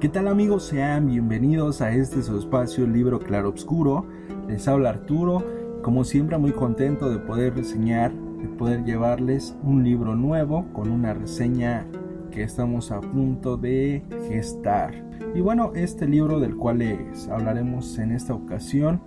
¿Qué 0.00 0.08
tal 0.08 0.28
amigos? 0.28 0.62
Sean 0.62 1.08
bienvenidos 1.08 1.80
a 1.80 1.90
este 1.90 2.22
su 2.22 2.38
espacio 2.38 2.86
Libro 2.86 3.18
Claro 3.18 3.48
Obscuro. 3.48 4.06
Les 4.46 4.68
habla 4.68 4.90
Arturo, 4.90 5.44
como 5.82 6.04
siempre 6.04 6.38
muy 6.38 6.52
contento 6.52 7.10
de 7.10 7.18
poder 7.18 7.56
reseñar, 7.56 8.12
de 8.12 8.46
poder 8.46 8.84
llevarles 8.84 9.56
un 9.64 9.82
libro 9.82 10.14
nuevo 10.14 10.72
con 10.72 10.88
una 10.88 11.14
reseña 11.14 11.84
que 12.30 12.44
estamos 12.44 12.92
a 12.92 13.00
punto 13.00 13.56
de 13.56 14.04
gestar. 14.28 14.94
Y 15.34 15.40
bueno, 15.40 15.72
este 15.74 16.06
libro 16.06 16.38
del 16.38 16.54
cual 16.54 16.78
les 16.78 17.26
hablaremos 17.26 17.98
en 17.98 18.12
esta 18.12 18.34
ocasión 18.34 19.00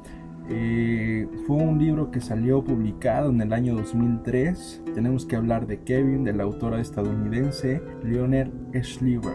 eh, 0.50 1.26
fue 1.48 1.56
un 1.56 1.80
libro 1.80 2.12
que 2.12 2.20
salió 2.20 2.62
publicado 2.66 3.30
en 3.30 3.40
el 3.40 3.54
año 3.54 3.76
2003. 3.76 4.84
Tenemos 4.94 5.26
que 5.26 5.38
hablar 5.38 5.68
de 5.68 5.80
Kevin, 5.84 6.26
de 6.26 6.34
la 6.34 6.44
autora 6.44 6.82
estadounidense 6.82 7.82
Leonard 8.04 8.52
Schlieber. 8.84 9.32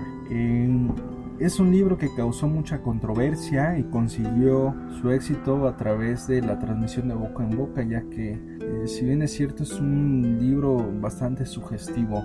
Es 1.39 1.61
un 1.61 1.71
libro 1.71 1.99
que 1.99 2.09
causó 2.15 2.49
mucha 2.49 2.81
controversia 2.81 3.79
y 3.79 3.83
consiguió 3.85 4.75
su 4.99 5.11
éxito 5.11 5.69
a 5.69 5.77
través 5.77 6.27
de 6.27 6.41
la 6.41 6.59
transmisión 6.59 7.09
de 7.09 7.15
boca 7.15 7.45
en 7.45 7.55
boca, 7.55 7.83
ya 7.83 8.01
que 8.09 8.33
eh, 8.33 8.87
si 8.87 9.05
bien 9.05 9.21
es 9.21 9.33
cierto 9.33 9.65
es 9.65 9.79
un 9.79 10.39
libro 10.41 10.91
bastante 10.99 11.45
sugestivo, 11.45 12.25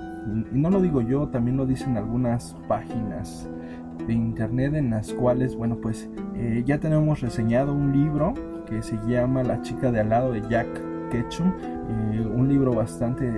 y 0.53 0.57
no 0.57 0.69
lo 0.69 0.81
digo 0.81 1.01
yo, 1.01 1.27
también 1.27 1.57
lo 1.57 1.65
dicen 1.65 1.97
algunas 1.97 2.55
páginas 2.69 3.49
de 4.07 4.13
internet 4.13 4.75
en 4.75 4.91
las 4.91 5.11
cuales, 5.11 5.57
bueno, 5.57 5.75
pues 5.81 6.09
eh, 6.35 6.63
ya 6.65 6.79
tenemos 6.79 7.19
reseñado 7.19 7.73
un 7.73 7.91
libro 7.91 8.33
que 8.65 8.81
se 8.81 8.97
llama 9.05 9.43
La 9.43 9.61
chica 9.61 9.91
de 9.91 9.99
al 9.99 10.07
lado 10.07 10.31
de 10.31 10.41
Jack 10.49 10.69
Ketchum, 11.09 11.51
eh, 11.59 12.25
un 12.33 12.47
libro 12.47 12.73
bastante 12.73 13.29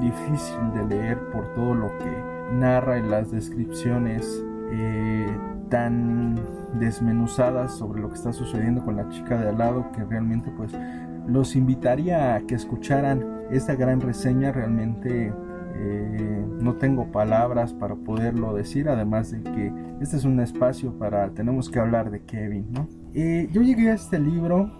difícil 0.00 0.72
de 0.74 0.86
leer 0.86 1.18
por 1.30 1.52
todo 1.52 1.74
lo 1.74 1.98
que 1.98 2.54
narra 2.54 2.96
en 2.96 3.10
las 3.10 3.30
descripciones 3.30 4.42
eh, 4.74 5.26
tan 5.68 6.36
desmenuzadas 6.78 7.72
sobre 7.76 8.00
lo 8.00 8.08
que 8.08 8.14
está 8.14 8.32
sucediendo 8.32 8.82
con 8.82 8.96
la 8.96 9.06
chica 9.10 9.38
de 9.38 9.50
al 9.50 9.58
lado 9.58 9.92
que 9.92 10.02
realmente 10.02 10.50
pues 10.56 10.72
los 11.26 11.56
invitaría 11.56 12.34
a 12.34 12.40
que 12.40 12.54
escucharan 12.54 13.22
esta 13.50 13.74
gran 13.74 14.00
reseña 14.00 14.50
realmente 14.50 15.32
eh, 15.74 16.46
no 16.58 16.76
tengo 16.76 17.12
palabras 17.12 17.74
para 17.74 17.96
poderlo 17.96 18.54
decir 18.54 18.88
además 18.88 19.30
de 19.30 19.42
que 19.42 19.72
este 20.00 20.16
es 20.16 20.24
un 20.24 20.40
espacio 20.40 20.98
para 20.98 21.28
tenemos 21.30 21.68
que 21.68 21.78
hablar 21.78 22.10
de 22.10 22.22
Kevin 22.22 22.72
¿no? 22.72 22.88
Eh, 23.12 23.48
yo 23.52 23.60
llegué 23.60 23.90
a 23.90 23.94
este 23.94 24.18
libro 24.18 24.70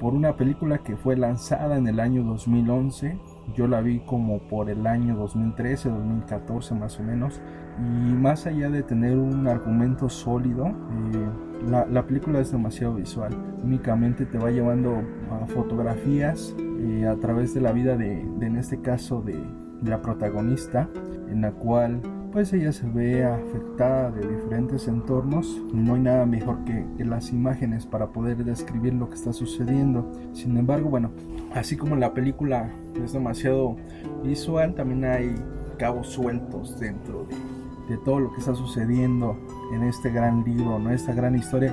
por 0.00 0.12
una 0.12 0.36
película 0.36 0.78
que 0.78 0.96
fue 0.96 1.16
lanzada 1.16 1.78
en 1.78 1.88
el 1.88 1.98
año 1.98 2.22
2011 2.24 3.18
yo 3.54 3.66
la 3.66 3.80
vi 3.80 4.00
como 4.00 4.38
por 4.48 4.70
el 4.70 4.86
año 4.86 5.16
2013 5.16 5.90
2014 5.90 6.74
más 6.74 6.98
o 6.98 7.02
menos 7.02 7.40
y 7.78 8.14
más 8.14 8.46
allá 8.46 8.70
de 8.70 8.82
tener 8.82 9.18
un 9.18 9.48
argumento 9.48 10.08
sólido, 10.08 10.66
eh, 10.66 11.28
la, 11.68 12.06
película 12.06 12.40
es 12.40 12.52
demasiado 12.52 12.94
visual. 12.94 13.34
Únicamente 13.62 14.26
te 14.26 14.38
va 14.38 14.50
llevando 14.50 15.02
a 15.30 15.46
fotografías 15.46 16.54
eh, 16.60 17.06
a 17.06 17.16
través 17.16 17.52
de 17.54 17.60
la 17.60 17.72
vida 17.72 17.96
de, 17.96 18.20
en 18.20 18.56
este 18.56 18.80
caso, 18.80 19.22
de, 19.22 19.36
la 19.84 20.02
protagonista, 20.02 20.88
en 21.28 21.42
la 21.42 21.52
cual 21.52 22.00
pues 22.32 22.52
ella 22.52 22.72
se 22.72 22.88
ve 22.88 23.24
afectada 23.24 24.10
de 24.10 24.26
diferentes 24.26 24.88
entornos. 24.88 25.62
No 25.72 25.94
hay 25.94 26.00
nada 26.00 26.26
mejor 26.26 26.64
que, 26.64 26.84
las 27.04 27.30
imágenes 27.30 27.86
para 27.86 28.08
poder 28.08 28.44
describir 28.44 28.92
lo 28.94 29.08
que 29.08 29.14
está 29.14 29.32
sucediendo. 29.32 30.10
Sin 30.32 30.56
embargo, 30.56 30.90
bueno, 30.90 31.12
así 31.54 31.76
como 31.76 31.94
la 31.94 32.12
película 32.12 32.72
es 33.02 33.12
demasiado 33.12 33.76
visual, 34.24 34.74
también 34.74 35.04
hay 35.04 35.34
cabos 35.78 36.08
sueltos 36.08 36.80
dentro 36.80 37.24
de, 37.26 37.94
de 37.94 38.02
todo 38.02 38.18
lo 38.18 38.32
que 38.32 38.40
está 38.40 38.54
sucediendo 38.54 39.38
en 39.72 39.84
este 39.84 40.10
gran 40.10 40.42
libro, 40.44 40.80
¿no? 40.80 40.90
esta 40.90 41.12
gran 41.12 41.36
historia 41.36 41.72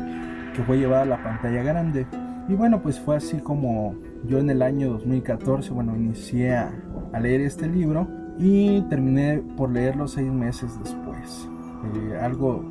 que 0.56 0.62
fue 0.64 0.78
llevada 0.78 1.04
a 1.04 1.06
la 1.06 1.24
pantalla 1.24 1.64
grande. 1.64 2.06
Y 2.48 2.54
bueno, 2.54 2.82
pues 2.82 3.00
fue 3.00 3.16
así 3.16 3.38
como 3.40 3.96
yo 4.26 4.40
en 4.40 4.50
el 4.50 4.62
año 4.62 4.90
2014, 4.92 5.72
bueno, 5.72 5.96
inicié 5.96 6.56
a, 6.56 6.72
leer 7.20 7.42
este 7.42 7.68
libro 7.68 8.08
y 8.38 8.82
terminé 8.84 9.44
por 9.58 9.72
leerlo 9.72 10.08
seis 10.08 10.32
meses 10.32 10.80
después. 10.80 11.50
Eh, 11.96 12.20
algo 12.22 12.64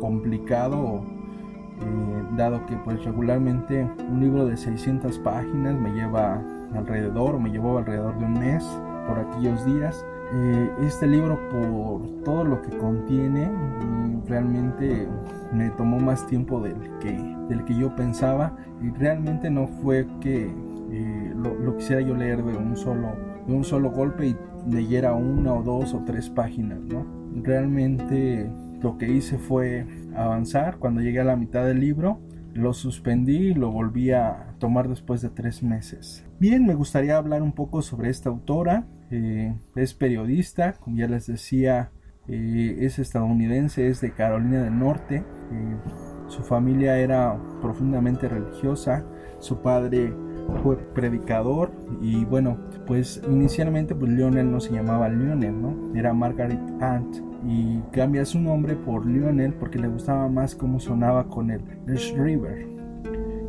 complicado, 0.00 1.02
eh, 1.80 2.22
dado 2.36 2.64
que 2.66 2.76
pues 2.76 3.04
regularmente 3.04 3.88
un 4.08 4.20
libro 4.20 4.46
de 4.46 4.56
600 4.56 5.18
páginas 5.20 5.78
me 5.78 5.92
lleva 5.92 6.42
alrededor, 6.74 7.38
me 7.38 7.50
llevó 7.50 7.78
alrededor 7.78 8.18
de 8.18 8.24
un 8.24 8.34
mes 8.34 8.64
por 9.06 9.18
aquellos 9.18 9.64
días 9.64 10.04
eh, 10.32 10.70
este 10.82 11.08
libro 11.08 11.40
por 11.50 12.22
todo 12.22 12.44
lo 12.44 12.62
que 12.62 12.76
contiene 12.78 13.50
realmente 14.28 15.08
me 15.52 15.70
tomó 15.70 15.98
más 15.98 16.24
tiempo 16.28 16.60
del 16.60 16.76
que, 17.00 17.10
del 17.48 17.64
que 17.64 17.74
yo 17.74 17.96
pensaba 17.96 18.56
y 18.80 18.90
realmente 18.90 19.50
no 19.50 19.66
fue 19.66 20.06
que 20.20 20.54
eh, 20.92 21.34
lo, 21.34 21.76
quisiera 21.76 22.00
yo 22.00 22.14
leer 22.14 22.44
de 22.44 22.56
un 22.56 22.76
solo 22.76 23.08
un 23.54 23.64
solo 23.64 23.90
golpe 23.90 24.28
y 24.28 24.36
leyera 24.68 25.14
una 25.14 25.54
o 25.54 25.62
dos 25.62 25.94
o 25.94 26.04
tres 26.04 26.28
páginas 26.30 26.80
¿no? 26.80 27.06
realmente 27.42 28.50
lo 28.82 28.98
que 28.98 29.10
hice 29.10 29.38
fue 29.38 29.86
avanzar 30.14 30.78
cuando 30.78 31.00
llegué 31.00 31.20
a 31.20 31.24
la 31.24 31.36
mitad 31.36 31.64
del 31.66 31.80
libro 31.80 32.20
lo 32.54 32.72
suspendí 32.72 33.36
y 33.36 33.54
lo 33.54 33.70
volví 33.70 34.10
a 34.10 34.54
tomar 34.58 34.88
después 34.88 35.22
de 35.22 35.30
tres 35.30 35.62
meses 35.62 36.24
bien 36.38 36.66
me 36.66 36.74
gustaría 36.74 37.16
hablar 37.16 37.42
un 37.42 37.52
poco 37.52 37.82
sobre 37.82 38.10
esta 38.10 38.28
autora 38.28 38.86
eh, 39.10 39.52
es 39.74 39.94
periodista, 39.94 40.74
como 40.74 40.96
ya 40.96 41.08
les 41.08 41.26
decía, 41.26 41.90
eh, 42.28 42.76
es 42.80 42.98
estadounidense, 42.98 43.88
es 43.88 44.00
de 44.00 44.12
Carolina 44.12 44.62
del 44.62 44.78
Norte. 44.78 45.16
Eh, 45.16 45.76
su 46.28 46.42
familia 46.42 46.98
era 46.98 47.36
profundamente 47.60 48.28
religiosa, 48.28 49.04
su 49.40 49.62
padre 49.62 50.14
fue 50.62 50.76
predicador 50.76 51.70
y 52.00 52.24
bueno, 52.24 52.56
pues 52.86 53.22
inicialmente 53.28 53.94
pues 53.94 54.10
Lionel 54.12 54.50
no 54.50 54.60
se 54.60 54.72
llamaba 54.72 55.08
Lionel, 55.08 55.60
¿no? 55.60 55.74
Era 55.94 56.12
Margaret 56.12 56.60
Ant 56.80 57.16
y 57.46 57.80
cambia 57.92 58.24
su 58.24 58.38
nombre 58.38 58.74
por 58.74 59.06
Lionel 59.06 59.54
porque 59.54 59.78
le 59.78 59.88
gustaba 59.88 60.28
más 60.28 60.54
cómo 60.54 60.80
sonaba 60.80 61.28
con 61.28 61.50
el 61.50 61.60
River. 62.16 62.66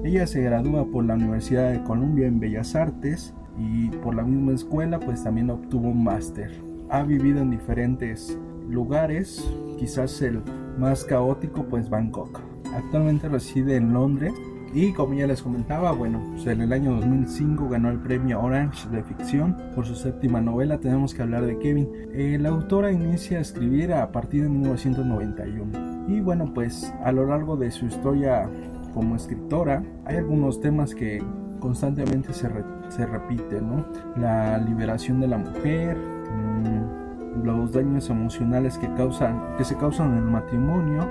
Ella 0.04 0.26
se 0.26 0.42
gradúa 0.42 0.86
por 0.86 1.06
la 1.06 1.16
Universidad 1.16 1.72
de 1.72 1.84
Columbia 1.84 2.28
en 2.28 2.40
Bellas 2.40 2.76
Artes 2.76 3.34
y 3.58 3.90
por 3.90 4.16
la 4.16 4.24
misma 4.24 4.54
escuela 4.54 5.00
pues 5.00 5.24
también 5.24 5.50
obtuvo 5.50 5.90
un 5.90 6.04
máster. 6.04 6.52
Ha 6.90 7.04
vivido 7.04 7.42
en 7.42 7.52
diferentes 7.52 8.38
lugares, 8.70 9.48
quizás 9.78 10.22
el 10.22 10.42
más 10.78 11.04
caótico 11.04 11.64
pues 11.66 11.90
Bangkok. 11.90 12.40
Actualmente 12.76 13.28
reside 13.28 13.76
en 13.76 13.94
Londres 13.94 14.34
y 14.74 14.94
como 14.94 15.14
ya 15.14 15.28
les 15.28 15.42
comentaba, 15.42 15.92
bueno, 15.92 16.22
pues, 16.32 16.48
en 16.48 16.62
el 16.62 16.72
año 16.74 16.96
2005 16.96 17.70
ganó 17.70 17.90
el 17.90 18.00
premio 18.00 18.42
Orange 18.42 18.88
de 18.90 19.04
ficción 19.04 19.58
por 19.76 19.86
su 19.86 19.96
séptima 19.96 20.42
novela, 20.42 20.80
tenemos 20.80 21.14
que 21.14 21.22
hablar 21.22 21.46
de 21.46 21.58
Kevin. 21.60 21.90
Eh, 22.14 22.38
la 22.40 22.50
autora 22.50 22.92
inicia 22.92 23.40
a 23.40 23.42
escribir 23.42 23.94
a 23.94 24.12
partir 24.12 24.44
de 24.44 24.50
1991 24.50 26.08
y 26.08 26.20
bueno, 26.22 26.52
pues 26.54 26.94
a 27.04 27.12
lo 27.12 27.26
largo 27.26 27.58
de 27.58 27.72
su 27.72 27.86
historia 27.86 28.50
como 28.94 29.16
escritora 29.16 29.84
hay 30.06 30.18
algunos 30.18 30.60
temas 30.60 30.96
que 30.96 31.24
constantemente 31.60 32.34
se, 32.34 32.50
se 32.90 33.06
repite, 33.06 33.62
¿no? 33.62 33.86
La 34.18 34.58
liberación 34.58 35.22
de 35.22 35.28
la 35.28 35.38
mujer, 35.38 35.98
mm, 35.98 37.46
los 37.46 37.72
daños 37.72 38.10
emocionales 38.10 38.78
que 38.78 38.92
causan 38.94 39.56
que 39.58 39.64
se 39.64 39.78
causan 39.78 40.12
en 40.12 40.18
el 40.18 40.24
matrimonio 40.26 41.08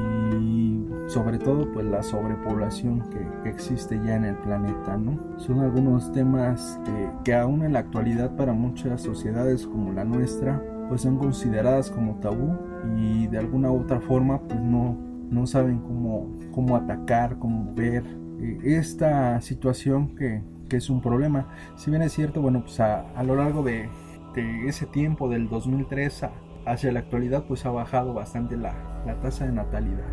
y 0.00 0.86
sobre 1.08 1.38
todo 1.38 1.70
pues 1.72 1.84
la 1.86 2.02
sobrepoblación 2.02 3.04
que, 3.10 3.32
existe 3.48 4.00
ya 4.04 4.14
en 4.14 4.24
el 4.24 4.36
planeta 4.36 4.96
no 4.96 5.18
son 5.36 5.60
algunos 5.60 6.12
temas 6.12 6.80
que, 6.84 7.10
que 7.24 7.34
aún 7.34 7.64
en 7.64 7.72
la 7.72 7.80
actualidad 7.80 8.36
para 8.36 8.52
muchas 8.52 9.02
sociedades 9.02 9.66
como 9.66 9.92
la 9.92 10.04
nuestra 10.04 10.62
pues 10.88 11.02
son 11.02 11.18
consideradas 11.18 11.90
como 11.90 12.16
tabú 12.20 12.56
y 12.96 13.26
de 13.26 13.38
alguna 13.38 13.70
u 13.70 13.80
otra 13.80 14.00
forma 14.00 14.40
pues 14.42 14.60
no, 14.60 14.96
no 15.30 15.46
saben 15.46 15.78
cómo, 15.80 16.28
cómo 16.52 16.76
atacar, 16.76 17.38
cómo 17.38 17.74
ver 17.74 18.04
eh, 18.40 18.58
esta 18.62 19.40
situación 19.40 20.14
que, 20.14 20.42
que, 20.68 20.76
es 20.76 20.90
un 20.90 21.00
problema. 21.00 21.48
Si 21.76 21.90
bien 21.90 22.02
es 22.02 22.12
cierto, 22.12 22.42
bueno, 22.42 22.62
pues 22.62 22.78
a, 22.80 23.10
a 23.12 23.22
lo 23.22 23.36
largo 23.36 23.62
de, 23.62 23.88
de, 24.34 24.68
ese 24.68 24.86
tiempo, 24.86 25.28
del 25.28 25.48
2003 25.48 26.26
hacia 26.66 26.92
la 26.92 27.00
actualidad, 27.00 27.44
pues 27.46 27.66
ha 27.66 27.70
bajado 27.70 28.14
bastante 28.14 28.56
la, 28.56 28.74
la 29.06 29.20
tasa 29.20 29.46
de 29.46 29.52
natalidad. 29.52 30.04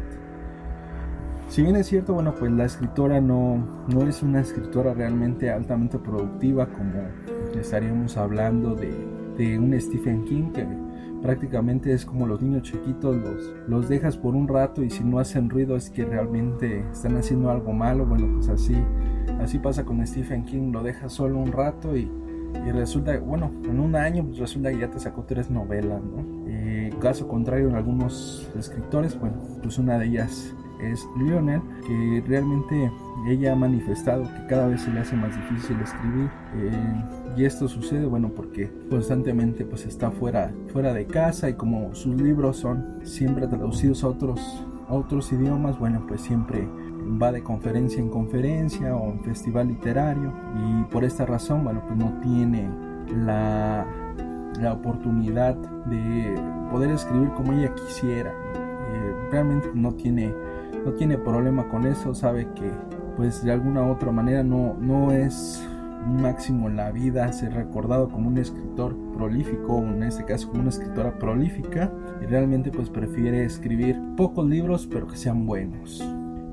Si 1.47 1.63
bien 1.63 1.75
es 1.75 1.87
cierto, 1.87 2.13
bueno, 2.13 2.35
pues 2.35 2.51
la 2.51 2.65
escritora 2.65 3.19
no, 3.19 3.83
no 3.87 4.07
es 4.07 4.21
una 4.21 4.39
escritora 4.39 4.93
realmente 4.93 5.49
altamente 5.49 5.97
productiva 5.97 6.67
como 6.67 7.01
estaríamos 7.59 8.17
hablando 8.17 8.75
de, 8.75 8.93
de 9.35 9.57
un 9.57 9.79
Stephen 9.81 10.25
King 10.25 10.51
que 10.51 10.67
prácticamente 11.23 11.91
es 11.91 12.05
como 12.05 12.27
los 12.27 12.41
niños 12.41 12.63
chiquitos, 12.63 13.15
los, 13.15 13.55
los 13.67 13.89
dejas 13.89 14.15
por 14.15 14.35
un 14.35 14.47
rato 14.47 14.83
y 14.83 14.91
si 14.91 15.03
no 15.03 15.17
hacen 15.17 15.49
ruido 15.49 15.75
es 15.75 15.89
que 15.89 16.05
realmente 16.05 16.85
están 16.91 17.17
haciendo 17.17 17.49
algo 17.49 17.73
malo. 17.73 18.05
Bueno, 18.05 18.27
pues 18.35 18.49
así, 18.49 18.77
así 19.39 19.57
pasa 19.57 19.83
con 19.83 20.05
Stephen 20.05 20.45
King, 20.45 20.71
lo 20.71 20.83
dejas 20.83 21.11
solo 21.11 21.39
un 21.39 21.51
rato 21.51 21.97
y, 21.97 22.11
y 22.65 22.71
resulta, 22.71 23.17
bueno, 23.19 23.51
en 23.63 23.79
un 23.79 23.95
año 23.95 24.23
pues 24.25 24.39
resulta 24.39 24.69
que 24.71 24.79
ya 24.79 24.89
te 24.89 24.99
sacó 24.99 25.23
tres 25.23 25.49
novelas, 25.49 26.01
¿no? 26.03 26.47
Eh, 26.47 26.93
caso 26.99 27.27
contrario 27.27 27.69
en 27.69 27.75
algunos 27.75 28.49
escritores, 28.57 29.19
bueno, 29.19 29.37
pues 29.61 29.77
una 29.77 29.97
de 29.97 30.07
ellas 30.07 30.53
es 30.81 31.07
Lionel, 31.17 31.61
que 31.85 32.23
realmente 32.27 32.91
ella 33.27 33.53
ha 33.53 33.55
manifestado 33.55 34.23
que 34.23 34.47
cada 34.47 34.67
vez 34.67 34.81
se 34.81 34.91
le 34.91 34.99
hace 34.99 35.15
más 35.15 35.35
difícil 35.35 35.77
escribir. 35.81 36.29
Eh, 36.55 37.03
y 37.37 37.45
esto 37.45 37.67
sucede, 37.67 38.05
bueno, 38.05 38.29
porque 38.29 38.71
constantemente 38.89 39.65
pues 39.65 39.85
está 39.85 40.11
fuera, 40.11 40.51
fuera 40.71 40.93
de 40.93 41.05
casa 41.05 41.49
y 41.49 41.53
como 41.53 41.93
sus 41.93 42.19
libros 42.19 42.57
son 42.57 42.99
siempre 43.03 43.47
traducidos 43.47 44.03
a 44.03 44.07
otros, 44.07 44.65
a 44.87 44.93
otros 44.93 45.31
idiomas, 45.31 45.77
bueno, 45.77 46.03
pues 46.07 46.21
siempre 46.21 46.67
va 47.09 47.31
de 47.31 47.41
conferencia 47.41 48.01
en 48.01 48.09
conferencia 48.09 48.95
o 48.95 49.11
en 49.11 49.19
festival 49.21 49.69
literario 49.69 50.33
y 50.55 50.83
por 50.85 51.03
esta 51.03 51.25
razón, 51.25 51.63
bueno, 51.63 51.81
pues 51.85 51.97
no 51.97 52.19
tiene 52.21 52.69
la, 53.25 53.85
la 54.59 54.73
oportunidad 54.73 55.55
de 55.85 56.35
poder 56.69 56.91
escribir 56.91 57.29
como 57.31 57.53
ella 57.53 57.73
quisiera. 57.73 58.31
Eh, 58.31 59.13
realmente 59.31 59.69
no 59.73 59.93
tiene, 59.93 60.33
no 60.85 60.93
tiene 60.93 61.17
problema 61.17 61.67
con 61.69 61.85
eso, 61.85 62.13
sabe 62.13 62.47
que 62.53 62.71
pues 63.15 63.43
de 63.43 63.51
alguna 63.51 63.83
u 63.83 63.91
otra 63.91 64.11
manera 64.11 64.43
no, 64.43 64.75
no 64.79 65.11
es 65.11 65.61
un 66.05 66.21
máximo 66.21 66.69
en 66.69 66.77
la 66.77 66.91
vida 66.91 67.31
ser 67.33 67.53
recordado 67.53 68.09
como 68.09 68.29
un 68.29 68.37
escritor 68.37 68.95
prolífico, 69.13 69.79
en 69.79 70.03
este 70.03 70.23
caso 70.23 70.47
como 70.47 70.61
una 70.61 70.69
escritora 70.69 71.17
prolífica, 71.19 71.91
y 72.21 72.25
realmente 72.25 72.71
pues 72.71 72.89
prefiere 72.89 73.43
escribir 73.43 73.99
pocos 74.15 74.47
libros 74.47 74.87
pero 74.87 75.07
que 75.07 75.17
sean 75.17 75.45
buenos. 75.45 76.01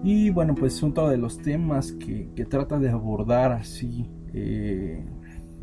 Y 0.06 0.30
bueno, 0.30 0.54
pues 0.54 0.80
otro 0.84 1.08
de 1.08 1.16
los 1.16 1.42
temas 1.42 1.90
que, 1.90 2.28
que 2.36 2.44
trata 2.44 2.78
de 2.78 2.90
abordar 2.90 3.50
así 3.50 4.08
eh, 4.32 5.04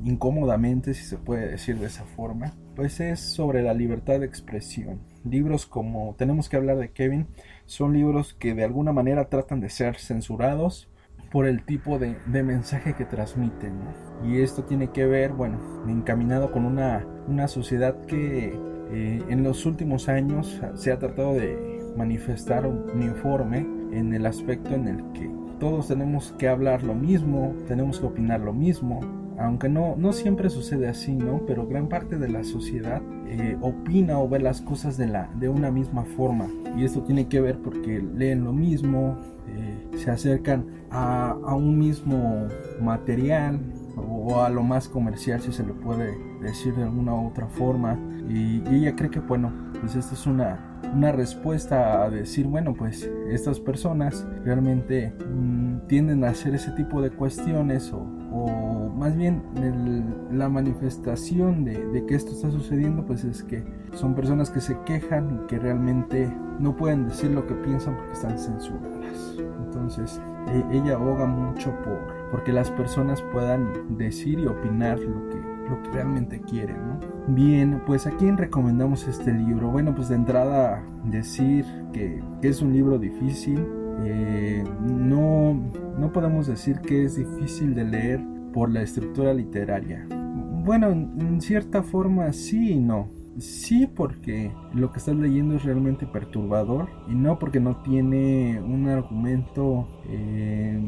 incómodamente, 0.03 0.93
si 0.93 1.05
se 1.05 1.17
puede 1.17 1.51
decir 1.51 1.79
de 1.79 1.85
esa 1.85 2.03
forma, 2.03 2.53
pues 2.75 2.99
es 2.99 3.21
sobre 3.21 3.63
la 3.63 3.73
libertad 3.73 4.19
de 4.19 4.25
expresión. 4.25 4.99
Libros 5.23 5.65
como 5.65 6.15
Tenemos 6.17 6.49
que 6.49 6.57
hablar 6.57 6.75
de 6.75 6.91
Kevin 6.91 7.27
son 7.67 7.93
libros 7.93 8.33
que 8.33 8.53
de 8.53 8.65
alguna 8.65 8.91
manera 8.91 9.29
tratan 9.29 9.61
de 9.61 9.69
ser 9.69 9.95
censurados 9.95 10.89
por 11.31 11.47
el 11.47 11.63
tipo 11.63 11.97
de, 11.97 12.17
de 12.25 12.43
mensaje 12.43 12.95
que 12.95 13.05
transmiten. 13.05 13.79
¿no? 13.79 14.29
Y 14.29 14.41
esto 14.41 14.65
tiene 14.65 14.89
que 14.89 15.05
ver, 15.05 15.31
bueno, 15.31 15.57
encaminado 15.87 16.51
con 16.51 16.65
una, 16.65 17.07
una 17.29 17.47
sociedad 17.47 17.97
que 18.07 18.59
eh, 18.91 19.23
en 19.29 19.41
los 19.41 19.65
últimos 19.65 20.09
años 20.09 20.59
se 20.75 20.91
ha 20.91 20.99
tratado 20.99 21.33
de 21.33 21.81
manifestar 21.95 22.67
un 22.67 23.01
informe 23.01 23.82
en 23.97 24.13
el 24.13 24.25
aspecto 24.25 24.73
en 24.73 24.87
el 24.87 25.03
que 25.13 25.29
todos 25.59 25.87
tenemos 25.87 26.33
que 26.37 26.47
hablar 26.47 26.83
lo 26.83 26.93
mismo, 26.93 27.53
tenemos 27.67 27.99
que 27.99 28.07
opinar 28.07 28.41
lo 28.41 28.53
mismo, 28.53 28.99
aunque 29.37 29.69
no, 29.69 29.95
no 29.97 30.13
siempre 30.13 30.49
sucede 30.49 30.87
así, 30.87 31.13
¿no? 31.13 31.41
Pero 31.47 31.67
gran 31.67 31.87
parte 31.87 32.17
de 32.17 32.29
la 32.29 32.43
sociedad 32.43 33.01
eh, 33.27 33.57
opina 33.61 34.19
o 34.19 34.27
ve 34.27 34.39
las 34.39 34.61
cosas 34.61 34.97
de, 34.97 35.07
la, 35.07 35.29
de 35.39 35.49
una 35.49 35.71
misma 35.71 36.03
forma. 36.03 36.47
Y 36.77 36.83
esto 36.83 37.01
tiene 37.01 37.27
que 37.27 37.41
ver 37.41 37.59
porque 37.59 38.01
leen 38.15 38.43
lo 38.43 38.53
mismo, 38.53 39.17
eh, 39.47 39.97
se 39.97 40.11
acercan 40.11 40.65
a, 40.91 41.31
a, 41.31 41.55
un 41.55 41.79
mismo 41.79 42.47
material 42.81 43.59
o 43.95 44.41
a 44.41 44.49
lo 44.49 44.63
más 44.63 44.87
comercial, 44.87 45.41
si 45.41 45.51
se 45.51 45.65
le 45.65 45.73
puede 45.73 46.15
decir 46.41 46.75
de 46.75 46.83
alguna 46.83 47.13
u 47.15 47.27
otra 47.27 47.47
forma. 47.47 47.97
Y, 48.29 48.61
y 48.69 48.75
ella 48.75 48.95
cree 48.95 49.09
que, 49.09 49.19
bueno, 49.19 49.51
pues 49.79 49.95
esta 49.95 50.13
es 50.13 50.27
una, 50.27 50.72
una 50.93 51.11
respuesta 51.11 52.03
a 52.03 52.09
decir, 52.09 52.47
bueno, 52.47 52.73
pues 52.73 53.09
estas 53.29 53.59
personas 53.59 54.25
realmente 54.43 55.13
mmm, 55.29 55.79
tienden 55.87 56.23
a 56.23 56.29
hacer 56.29 56.55
ese 56.55 56.71
tipo 56.71 57.01
de 57.01 57.11
cuestiones 57.11 57.91
o, 57.91 57.99
o 58.31 58.89
más 58.89 59.15
bien 59.15 59.43
el, 59.57 60.37
la 60.37 60.49
manifestación 60.49 61.63
de, 61.65 61.85
de, 61.87 62.05
que 62.05 62.15
esto 62.15 62.31
está 62.31 62.51
sucediendo 62.51 63.05
pues 63.05 63.23
es 63.23 63.43
que 63.43 63.63
son 63.93 64.15
personas 64.15 64.49
que 64.49 64.61
se 64.61 64.77
quejan 64.85 65.41
y 65.43 65.47
que 65.47 65.59
realmente 65.59 66.31
no 66.59 66.75
pueden 66.75 67.07
decir 67.07 67.31
lo 67.31 67.45
que 67.45 67.53
piensan 67.55 67.95
porque 67.95 68.13
están 68.13 68.37
censuradas 68.37 69.37
entonces 69.65 70.21
e, 70.47 70.77
ella 70.77 70.93
aboga 70.93 71.25
mucho 71.25 71.71
por 71.83 72.29
porque 72.31 72.51
las 72.51 72.71
personas 72.71 73.21
puedan 73.31 73.97
decir 73.97 74.39
y 74.39 74.47
opinar 74.47 74.99
lo 74.99 75.29
que 75.29 75.52
lo 75.69 75.81
que 75.83 75.91
realmente 75.91 76.41
quieren 76.41 76.75
¿no? 76.75 76.99
bien 77.27 77.81
pues 77.85 78.07
a 78.07 78.11
quién 78.11 78.37
recomendamos 78.37 79.07
este 79.07 79.33
libro 79.33 79.69
bueno 79.69 79.95
pues 79.95 80.09
de 80.09 80.15
entrada 80.15 80.83
decir 81.05 81.65
que, 81.93 82.21
es 82.41 82.61
un 82.61 82.73
libro 82.73 82.97
difícil 82.97 83.65
eh, 84.05 84.63
no, 84.81 85.53
no 85.97 86.11
podemos 86.11 86.47
decir 86.47 86.79
que 86.79 87.05
es 87.05 87.15
difícil 87.15 87.73
de 87.75 87.85
leer 87.85 88.33
por 88.53 88.71
la 88.71 88.81
estructura 88.81 89.33
literaria. 89.33 90.07
Bueno, 90.09 90.91
en 90.91 91.41
cierta 91.41 91.83
forma 91.83 92.31
sí 92.31 92.73
y 92.73 92.79
no. 92.79 93.09
Sí 93.37 93.87
porque 93.87 94.51
lo 94.73 94.91
que 94.91 94.99
estás 94.99 95.15
leyendo 95.15 95.55
es 95.55 95.63
realmente 95.63 96.05
perturbador 96.05 96.87
y 97.09 97.15
no 97.15 97.39
porque 97.39 97.59
no 97.59 97.77
tiene 97.77 98.61
un 98.61 98.87
argumento, 98.87 99.87
eh, 100.07 100.79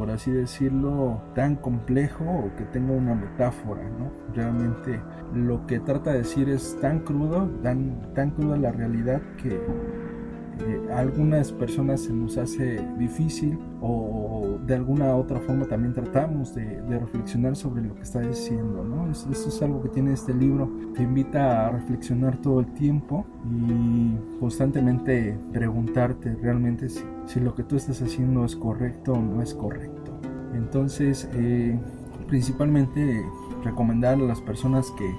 por 0.00 0.10
así 0.10 0.30
decirlo, 0.30 1.20
tan 1.34 1.56
complejo 1.56 2.24
o 2.24 2.56
que 2.56 2.64
tenga 2.64 2.94
una 2.94 3.14
metáfora, 3.14 3.82
¿no? 3.82 4.10
Realmente 4.34 4.98
lo 5.34 5.66
que 5.66 5.78
trata 5.78 6.12
de 6.12 6.20
decir 6.20 6.48
es 6.48 6.80
tan 6.80 7.00
crudo, 7.00 7.46
tan, 7.62 8.14
tan 8.14 8.30
cruda 8.30 8.56
la 8.56 8.72
realidad 8.72 9.20
que 9.36 9.60
eh, 10.60 10.92
algunas 10.94 11.52
personas 11.52 12.02
se 12.02 12.12
nos 12.12 12.36
hace 12.36 12.80
difícil 12.98 13.58
o 13.80 14.58
de 14.66 14.74
alguna 14.74 15.14
otra 15.16 15.40
forma 15.40 15.66
también 15.66 15.94
tratamos 15.94 16.54
de, 16.54 16.80
de 16.82 16.98
reflexionar 16.98 17.56
sobre 17.56 17.82
lo 17.82 17.94
que 17.94 18.02
está 18.02 18.20
diciendo, 18.20 18.84
¿no? 18.84 19.10
Eso, 19.10 19.30
eso, 19.30 19.48
es 19.48 19.62
algo 19.62 19.82
que 19.82 19.88
tiene 19.88 20.12
este 20.12 20.34
libro, 20.34 20.70
te 20.94 21.02
invita 21.02 21.66
a 21.66 21.70
reflexionar 21.70 22.36
todo 22.38 22.60
el 22.60 22.66
tiempo 22.74 23.26
y 23.44 24.38
constantemente 24.38 25.38
preguntarte 25.52 26.36
realmente 26.36 26.88
si, 26.88 27.04
si 27.26 27.40
lo 27.40 27.54
que 27.54 27.64
tú 27.64 27.76
estás 27.76 28.00
haciendo 28.02 28.44
es 28.44 28.56
correcto 28.56 29.12
o 29.12 29.20
no 29.20 29.42
es 29.42 29.54
correcto. 29.54 30.20
Entonces, 30.54 31.28
eh, 31.34 31.78
principalmente 32.28 33.24
recomendar 33.64 34.14
a 34.14 34.18
las 34.18 34.40
personas 34.40 34.90
que, 34.92 35.10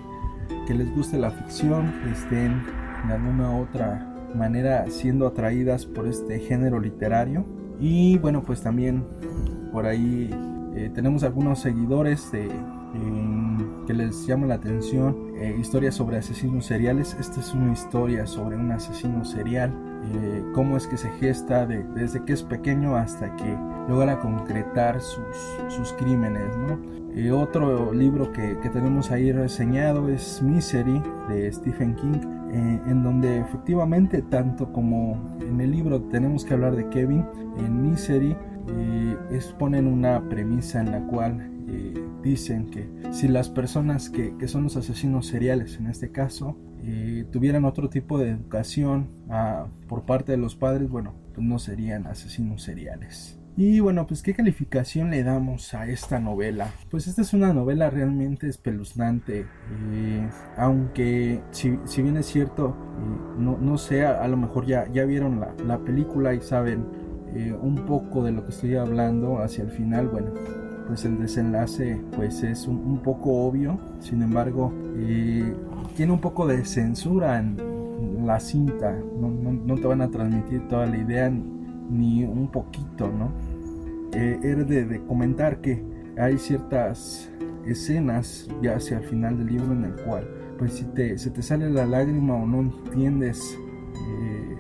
que 0.66 0.74
les 0.74 0.94
guste 0.96 1.18
la 1.18 1.32
ficción, 1.32 1.92
que 2.04 2.12
estén 2.12 2.64
de 3.08 3.14
alguna 3.14 3.58
otra 3.58 4.11
manera 4.36 4.86
siendo 4.90 5.28
atraídas 5.28 5.86
por 5.86 6.08
este 6.08 6.40
género 6.40 6.80
literario. 6.80 7.46
Y 7.80 8.18
bueno 8.18 8.44
pues 8.44 8.62
también 8.62 9.04
por 9.72 9.86
ahí 9.86 10.30
eh, 10.76 10.92
tenemos 10.94 11.24
algunos 11.24 11.60
seguidores 11.60 12.30
que 12.32 13.94
les 13.94 14.26
llama 14.28 14.48
la 14.48 14.56
atención 14.56 15.34
eh, 15.38 15.56
historias 15.60 15.96
sobre 15.96 16.18
asesinos 16.18 16.66
seriales. 16.66 17.16
Esta 17.20 17.40
es 17.40 17.54
una 17.54 17.74
historia 17.74 18.28
sobre 18.28 18.56
un 18.56 18.72
asesino 18.72 19.26
serial 19.26 19.91
eh, 20.04 20.44
cómo 20.54 20.78
es 20.78 20.88
que 20.88 20.98
se 20.98 21.10
gesta 21.12 21.66
de, 21.66 21.84
desde 21.96 22.24
que 22.24 22.34
es 22.34 22.44
pequeño 22.44 22.96
hasta 22.96 23.36
que 23.36 23.58
logra 23.88 24.20
concretar 24.20 25.00
sus, 25.02 25.94
crímenes 25.98 26.56
¿no? 26.58 26.80
otro 27.38 27.94
libro 27.94 28.32
que, 28.32 28.58
que 28.60 28.70
tenemos 28.70 29.12
ahí 29.12 29.32
reseñado 29.32 30.08
es 30.10 30.42
Misery 30.42 31.02
de 31.28 31.52
Stephen 31.52 31.96
King 31.96 32.20
eh, 32.54 32.82
en 32.86 33.02
donde 33.02 33.40
efectivamente 33.40 34.22
tanto 34.24 34.74
como 34.74 35.38
en 35.40 35.62
el 35.62 35.72
libro 35.72 36.02
tenemos 36.02 36.44
que 36.44 36.54
hablar 36.54 36.76
de 36.76 36.90
Kevin, 36.90 37.26
en 37.58 37.82
Misery 37.82 38.36
eh, 38.68 39.18
exponen 39.32 39.88
una 39.88 40.28
premisa 40.28 40.82
en 40.82 40.92
la 40.92 41.00
cual 41.08 41.50
eh, 41.70 41.94
dicen 42.22 42.70
que 42.70 42.90
si 43.12 43.30
las 43.30 43.48
personas 43.48 44.10
que, 44.10 44.36
son 44.50 44.64
los 44.64 44.76
asesinos 44.76 45.28
seriales 45.28 45.78
en 45.78 45.88
este 45.88 46.12
caso 46.12 46.58
tuvieran 47.32 47.66
otro 47.66 47.90
tipo 47.90 48.18
de 48.18 48.30
educación 48.30 49.10
ah, 49.30 49.68
por 49.88 50.06
parte 50.06 50.32
de 50.32 50.38
los 50.38 50.56
padres, 50.56 50.90
bueno, 50.90 51.14
pues 51.34 51.46
no 51.46 51.60
serían 51.60 52.08
asesinos 52.08 52.64
seriales. 52.64 53.42
Y 53.58 53.82
bueno, 53.82 54.08
pues 54.08 54.22
qué 54.22 54.34
calificación 54.34 55.12
le 55.12 55.24
damos 55.24 55.74
a 55.74 55.86
esta 55.88 56.20
novela. 56.20 56.74
Pues 56.90 57.08
esta 57.08 57.22
es 57.22 57.34
una 57.34 57.54
novela 57.54 57.90
realmente 57.90 58.48
espeluznante. 58.48 59.46
Eh, 59.92 60.30
aunque 60.58 61.42
si, 61.52 61.78
bien 62.02 62.16
es 62.18 62.28
cierto, 62.28 62.70
eh, 62.70 63.36
no, 63.38 63.58
no, 63.58 63.78
sé, 63.78 64.06
a, 64.06 64.26
lo 64.28 64.38
mejor 64.38 64.66
ya, 64.66 64.88
ya 64.92 65.04
vieron 65.04 65.46
la, 65.66 65.80
película 65.80 66.34
y 66.34 66.42
saben 66.42 66.86
eh, 67.36 67.54
un 67.54 67.76
poco 67.86 68.24
de 68.24 68.32
lo 68.32 68.46
que 68.46 68.52
estoy 68.52 68.76
hablando 68.78 69.40
hacia 69.40 69.66
el 69.66 69.72
final. 69.72 70.08
Bueno, 70.08 70.32
pues 70.88 71.04
el 71.04 71.20
desenlace 71.20 72.02
pues 72.16 72.44
es 72.44 72.68
un, 72.68 73.00
poco 73.04 73.46
obvio. 73.46 73.80
Sin 74.00 74.22
embargo, 74.22 74.74
tiene 75.96 76.12
un 76.12 76.20
poco 76.20 76.48
de 76.48 76.66
censura 76.66 77.40
en 77.40 77.58
la 78.26 78.40
cinta. 78.40 78.98
No, 79.20 79.30
no 79.30 79.76
te 79.76 79.88
van 79.88 80.02
a 80.02 80.10
transmitir 80.10 80.68
toda 80.68 80.86
la 80.86 80.98
idea 80.98 81.30
ni 81.30 82.24
un 82.24 82.48
poquito, 82.50 83.10
¿no? 83.10 83.32
Eh, 84.14 84.40
era 84.44 84.64
de, 84.64 85.02
comentar 85.08 85.62
que 85.62 85.84
hay 86.18 86.38
ciertas 86.38 87.30
escenas 87.66 88.50
ya 88.62 88.76
hacia 88.76 88.98
el 88.98 89.04
final 89.06 89.38
del 89.38 89.48
libro 89.48 89.72
en 89.72 89.86
el 89.86 89.96
cual 90.04 90.28
pues 90.58 90.74
si 90.74 90.86
te, 90.86 91.18
se 91.18 91.30
te 91.30 91.42
sale 91.42 91.70
la 91.70 91.86
lágrima 91.86 92.36
o 92.36 92.46
no 92.46 92.60
entiendes 92.60 93.58
eh, 93.96 94.56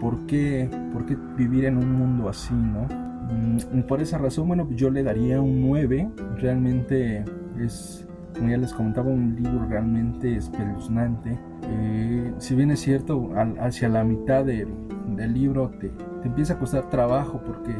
por, 0.00 0.26
qué, 0.26 0.70
por 0.92 1.04
qué 1.04 1.16
vivir 1.36 1.64
en 1.64 1.78
un 1.78 1.92
mundo 1.92 2.28
así, 2.28 2.54
¿no? 2.54 2.86
Mm, 3.30 3.82
por 3.82 4.00
esa 4.00 4.18
razón, 4.18 4.48
bueno, 4.48 4.68
yo 4.70 4.90
le 4.90 5.02
daría 5.02 5.40
un 5.40 5.60
9. 5.60 6.08
Realmente 6.38 7.24
es, 7.58 8.06
como 8.34 8.48
ya 8.48 8.56
les 8.56 8.72
comentaba, 8.72 9.10
un 9.10 9.36
libro 9.36 9.66
realmente 9.66 10.36
espeluznante. 10.36 11.38
Eh, 11.62 12.32
si 12.38 12.54
bien 12.54 12.70
es 12.70 12.80
cierto, 12.80 13.30
hacia 13.60 13.88
la 13.88 14.04
mitad 14.04 14.44
del, 14.44 14.68
del 15.16 15.34
libro 15.34 15.70
te, 15.80 15.88
te 15.88 16.28
empieza 16.28 16.54
a 16.54 16.58
costar 16.58 16.88
trabajo 16.90 17.40
porque 17.44 17.74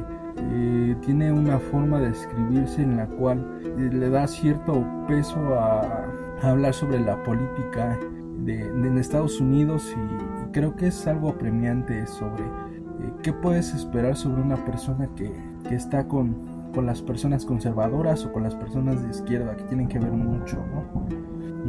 eh, 0.52 0.97
tiene 1.04 1.33
una 1.33 1.59
forma 1.59 2.00
de 2.00 2.11
escribirse 2.11 2.83
en 2.83 2.97
la 2.97 3.07
cual 3.07 3.45
eh, 3.78 3.90
le 3.92 4.11
da 4.11 4.26
cierto 4.26 4.85
peso 5.07 5.38
a, 5.59 6.07
hablar 6.42 6.73
sobre 6.73 6.99
la 6.99 7.23
política 7.23 7.99
de, 8.45 8.62
en 8.62 8.97
Estados 8.97 9.40
Unidos 9.40 9.95
y, 9.95 10.50
creo 10.52 10.75
que 10.75 10.88
es 10.88 11.07
algo 11.07 11.28
apremiante 11.28 12.07
sobre 12.07 12.42
eh, 12.42 13.12
qué 13.23 13.33
puedes 13.33 13.73
esperar 13.75 14.16
sobre 14.16 14.42
una 14.42 14.57
persona 14.64 15.09
que, 15.14 15.30
que 15.69 15.75
está 15.75 16.09
con, 16.09 16.35
con, 16.73 16.87
las 16.87 17.03
personas 17.03 17.45
conservadoras 17.45 18.25
o 18.25 18.33
con 18.33 18.43
las 18.43 18.55
personas 18.55 19.03
de 19.03 19.11
izquierda 19.11 19.57
que 19.57 19.65
tienen 19.65 19.89
que 19.89 19.99
ver 19.99 20.12
mucho, 20.12 20.65
¿no? 20.67 21.07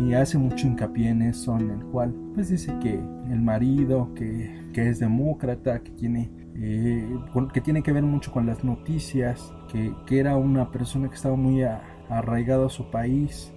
Y 0.03 0.13
hace 0.13 0.37
mucho 0.37 0.67
hincapié 0.67 1.09
en 1.09 1.21
eso, 1.21 1.57
en 1.57 1.69
el 1.69 1.85
cual 1.85 2.13
pues 2.33 2.49
dice 2.49 2.73
que 2.79 2.93
el 2.93 3.41
marido 3.41 4.13
que, 4.15 4.69
que 4.73 4.89
es 4.89 4.99
demócrata, 4.99 5.81
que 5.83 5.91
tiene 5.91 6.31
eh, 6.55 7.17
que 7.53 7.61
tiene 7.61 7.81
que 7.81 7.91
ver 7.91 8.03
mucho 8.03 8.31
con 8.31 8.45
las 8.45 8.63
noticias, 8.63 9.53
que, 9.71 10.19
era 10.19 10.35
una 10.35 10.69
persona 10.71 11.09
que 11.09 11.15
estaba 11.15 11.35
muy 11.35 11.63
arraigada 11.63 12.67
a 12.67 12.69
su 12.69 12.91
país 12.91 13.53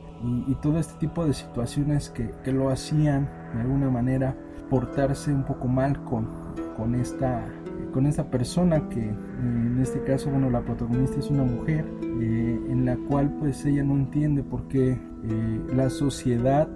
y, 0.48 0.54
todo 0.56 0.78
este 0.78 0.94
tipo 0.98 1.26
de 1.26 1.34
situaciones 1.34 2.10
que, 2.10 2.52
lo 2.52 2.70
hacían 2.70 3.28
de 3.54 3.62
alguna 3.62 3.90
manera 3.90 4.36
portarse 4.70 5.32
un 5.32 5.44
poco 5.44 5.68
mal 5.68 6.02
con, 6.04 6.28
con, 6.76 6.94
esta, 6.94 7.44
con 7.94 8.06
esta 8.06 8.28
persona 8.28 8.88
que 8.88 9.00
en 9.00 9.78
este 9.80 10.02
caso 10.02 10.28
bueno 10.28 10.50
la 10.50 10.62
protagonista 10.62 11.20
es 11.20 11.30
una 11.30 11.44
mujer 11.44 11.86
eh, 12.20 12.60
en 12.68 12.84
la 12.84 12.96
cual 12.96 13.32
pues 13.38 13.64
ella 13.64 13.84
no 13.84 13.94
entiende 13.94 14.42
por 14.42 14.66
qué 14.66 14.90
eh, 14.90 15.60
la 15.72 15.88
sociedad 15.88 16.68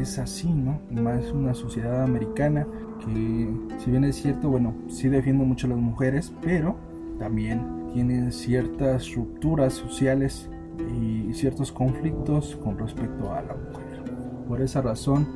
es 0.00 0.18
así, 0.18 0.52
¿no? 0.52 0.80
Más 0.90 1.30
una 1.30 1.54
sociedad 1.54 2.02
americana 2.02 2.66
que, 3.00 3.50
si 3.78 3.90
bien 3.90 4.04
es 4.04 4.16
cierto, 4.16 4.48
bueno, 4.48 4.74
sí 4.88 5.08
defiende 5.08 5.44
mucho 5.44 5.66
a 5.66 5.70
las 5.70 5.78
mujeres, 5.78 6.32
pero 6.42 6.76
también 7.18 7.90
tienen 7.92 8.32
ciertas 8.32 9.14
rupturas 9.14 9.74
sociales 9.74 10.50
y 10.98 11.32
ciertos 11.34 11.70
conflictos 11.70 12.56
con 12.56 12.78
respecto 12.78 13.32
a 13.32 13.42
la 13.42 13.54
mujer. 13.54 14.02
Por 14.48 14.62
esa 14.62 14.82
razón, 14.82 15.26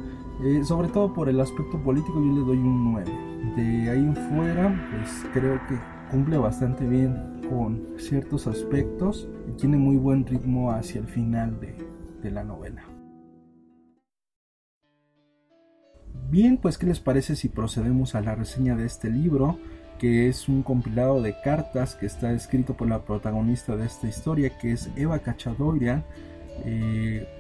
eh, 0.43 0.65
sobre 0.65 0.89
todo 0.89 1.13
por 1.13 1.29
el 1.29 1.41
aspecto 1.41 1.83
político, 1.83 2.15
yo 2.15 2.33
le 2.33 2.41
doy 2.41 2.59
un 2.59 2.93
9. 2.93 3.13
De 3.57 3.91
ahí 3.91 3.99
en 3.99 4.15
fuera, 4.15 4.89
pues 4.91 5.27
creo 5.33 5.61
que 5.67 5.79
cumple 6.11 6.39
bastante 6.39 6.87
bien 6.87 7.43
con 7.49 7.87
ciertos 7.99 8.47
aspectos 8.47 9.29
y 9.49 9.53
tiene 9.53 9.77
muy 9.77 9.97
buen 9.97 10.27
ritmo 10.27 10.73
hacia 10.73 11.01
el 11.01 11.07
final 11.07 11.59
de, 11.61 11.75
de 12.23 12.31
la 12.31 12.45
novela. 12.45 12.83
Bien, 16.31 16.59
pues 16.59 16.77
¿qué 16.77 16.87
les 16.87 17.01
parece 17.01 17.37
si 17.37 17.49
procedemos 17.49 18.15
a 18.15 18.21
la 18.21 18.35
reseña 18.35 18.77
de 18.77 18.85
este 18.85 19.11
libro? 19.11 19.59
que 19.99 20.29
es 20.29 20.49
un 20.49 20.63
compilado 20.63 21.21
de 21.21 21.35
cartas 21.41 21.95
que 21.97 22.07
está 22.07 22.33
escrito 22.33 22.75
por 22.75 22.89
la 22.89 23.05
protagonista 23.05 23.77
de 23.77 23.87
esta 23.87 24.07
historia, 24.07 24.57
que 24.57 24.73
es 24.73 24.91
Eva 24.97 25.19
Cachadoirian. 25.19 26.05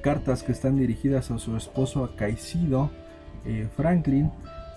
Cartas 0.03 0.43
que 0.43 0.53
están 0.53 0.77
dirigidas 0.77 1.31
a 1.31 1.39
su 1.39 1.57
esposo 1.57 2.11
Caicedo 2.17 2.91
eh, 3.45 3.69
Franklin, 3.77 4.31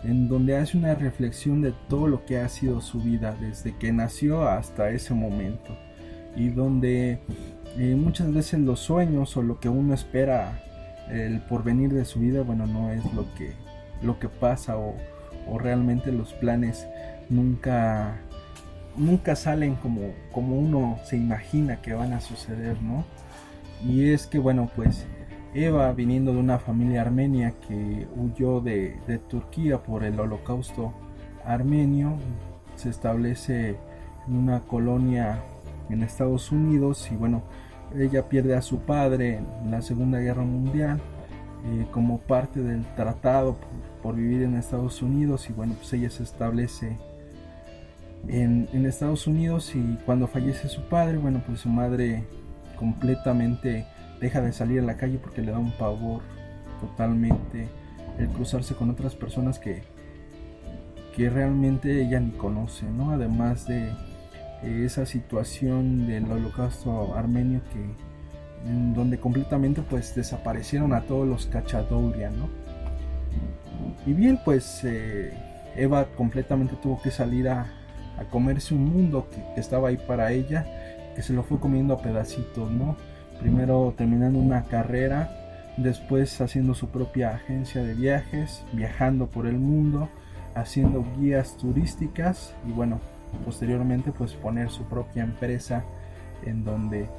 en 0.03 0.27
donde 0.27 0.55
hace 0.55 0.77
una 0.77 0.95
reflexión 0.95 1.61
de 1.61 1.73
todo 1.89 2.07
lo 2.07 2.25
que 2.25 2.39
ha 2.39 2.49
sido 2.49 2.81
su 2.81 3.01
vida 3.01 3.35
desde 3.39 3.75
que 3.77 3.91
nació 3.91 4.47
hasta 4.47 4.89
ese 4.91 5.13
momento, 5.13 5.77
y 6.35 6.49
donde 6.49 7.19
eh, 7.77 7.95
muchas 7.95 8.33
veces 8.33 8.59
los 8.59 8.79
sueños 8.79 9.35
o 9.37 9.41
lo 9.41 9.59
que 9.59 9.69
uno 9.69 9.93
espera 9.93 10.61
el 11.09 11.41
porvenir 11.41 11.93
de 11.93 12.05
su 12.05 12.19
vida, 12.19 12.43
bueno, 12.43 12.65
no 12.65 12.91
es 12.91 13.03
lo 13.13 13.25
que 13.35 13.53
lo 14.01 14.19
que 14.19 14.29
pasa 14.29 14.77
o, 14.77 14.95
realmente 15.59 16.11
los 16.13 16.33
planes 16.33 16.87
nunca 17.29 18.15
nunca 18.95 19.35
salen 19.35 19.75
como, 19.75 20.13
como 20.31 20.57
uno 20.57 20.97
se 21.03 21.17
imagina 21.17 21.81
que 21.81 21.93
van 21.93 22.13
a 22.13 22.21
suceder, 22.21 22.81
¿no? 22.81 23.03
Y 23.85 24.09
es 24.11 24.27
que, 24.27 24.39
bueno, 24.39 24.69
pues 24.75 25.07
Eva, 25.53 25.91
viniendo 25.93 26.33
de 26.33 26.39
una 26.39 26.59
familia 26.59 27.01
armenia 27.01 27.53
que 27.67 28.07
huyó 28.15 28.61
de, 28.61 28.97
de 29.07 29.17
Turquía 29.17 29.81
por 29.81 30.03
el 30.03 30.19
holocausto 30.19 30.93
armenio, 31.43 32.17
se 32.75 32.89
establece 32.89 33.77
en 34.27 34.35
una 34.35 34.61
colonia 34.61 35.43
en 35.89 36.03
Estados 36.03 36.51
Unidos 36.51 37.09
y 37.11 37.15
bueno, 37.15 37.43
ella 37.97 38.29
pierde 38.29 38.55
a 38.55 38.61
su 38.61 38.79
padre 38.79 39.41
en 39.63 39.71
la 39.71 39.81
Segunda 39.81 40.19
Guerra 40.19 40.43
Mundial 40.43 41.01
eh, 41.65 41.85
como 41.91 42.19
parte 42.19 42.61
del 42.61 42.85
tratado 42.95 43.57
por, 44.01 44.15
vivir 44.15 44.43
en 44.43 44.55
Estados 44.55 45.01
Unidos 45.01 45.49
y 45.49 45.53
bueno, 45.53 45.75
pues 45.75 45.93
ella 45.93 46.09
se 46.09 46.23
establece 46.23 46.97
en, 48.27 48.67
Estados 48.85 49.27
Unidos 49.27 49.75
y 49.75 49.97
cuando 50.05 50.27
fallece 50.27 50.69
su 50.69 50.81
padre, 50.83 51.17
bueno, 51.17 51.41
pues 51.45 51.59
su 51.59 51.69
madre 51.69 52.23
completamente 52.81 53.85
deja 54.19 54.41
de 54.41 54.51
salir 54.51 54.79
a 54.79 54.83
la 54.83 54.97
calle 54.97 55.17
porque 55.17 55.41
le 55.41 55.51
da 55.51 55.59
un 55.59 55.71
pavor 55.77 56.21
totalmente 56.81 57.69
el 58.17 58.27
cruzarse 58.29 58.75
con 58.75 58.89
otras 58.89 59.15
personas 59.15 59.59
que, 59.59 59.83
que 61.15 61.29
realmente 61.29 62.01
ella 62.01 62.19
ni 62.19 62.31
conoce, 62.31 62.85
¿no? 62.89 63.11
Además 63.11 63.67
de 63.67 63.93
esa 64.63 65.05
situación 65.05 66.07
del 66.07 66.29
holocausto 66.31 67.15
armenio 67.15 67.61
que 67.71 68.11
donde 68.95 69.19
completamente 69.19 69.81
pues 69.81 70.15
desaparecieron 70.15 70.93
a 70.93 71.01
todos 71.01 71.27
los 71.27 71.45
Cachadourian, 71.45 72.37
¿no? 72.37 72.49
Y 74.05 74.13
bien, 74.13 74.39
pues 74.43 74.81
eh, 74.83 75.33
Eva 75.75 76.05
completamente 76.15 76.75
tuvo 76.81 77.01
que 77.01 77.11
salir 77.11 77.49
a, 77.49 77.77
comerse 78.29 78.75
un 78.75 78.85
mundo 78.85 79.27
que, 79.31 79.59
estaba 79.59 79.89
ahí 79.89 79.97
para 79.97 80.31
ella, 80.31 80.65
que 81.15 81.21
se 81.21 81.33
lo 81.33 81.43
fue 81.43 81.59
comiendo 81.59 81.93
a 81.93 82.01
pedacitos, 82.01 82.71
¿no? 82.71 82.95
Primero 83.39 83.93
terminando 83.97 84.39
una 84.39 84.63
carrera, 84.63 85.29
después 85.77 86.39
haciendo 86.41 86.73
su 86.73 86.89
propia 86.89 87.31
agencia 87.31 87.83
de 87.83 87.93
viajes, 87.93 88.63
viajando 88.73 89.27
por 89.27 89.47
el 89.47 89.57
mundo, 89.57 90.09
haciendo 90.55 91.05
guías 91.17 91.57
turísticas 91.57 92.53
y 92.67 92.71
bueno, 92.71 92.99
posteriormente 93.45 94.11
pues 94.11 94.33
poner 94.33 94.69
su 94.69 94.83
propia 94.83 95.23
empresa 95.23 95.83
en 96.45 96.63
donde 96.63 97.09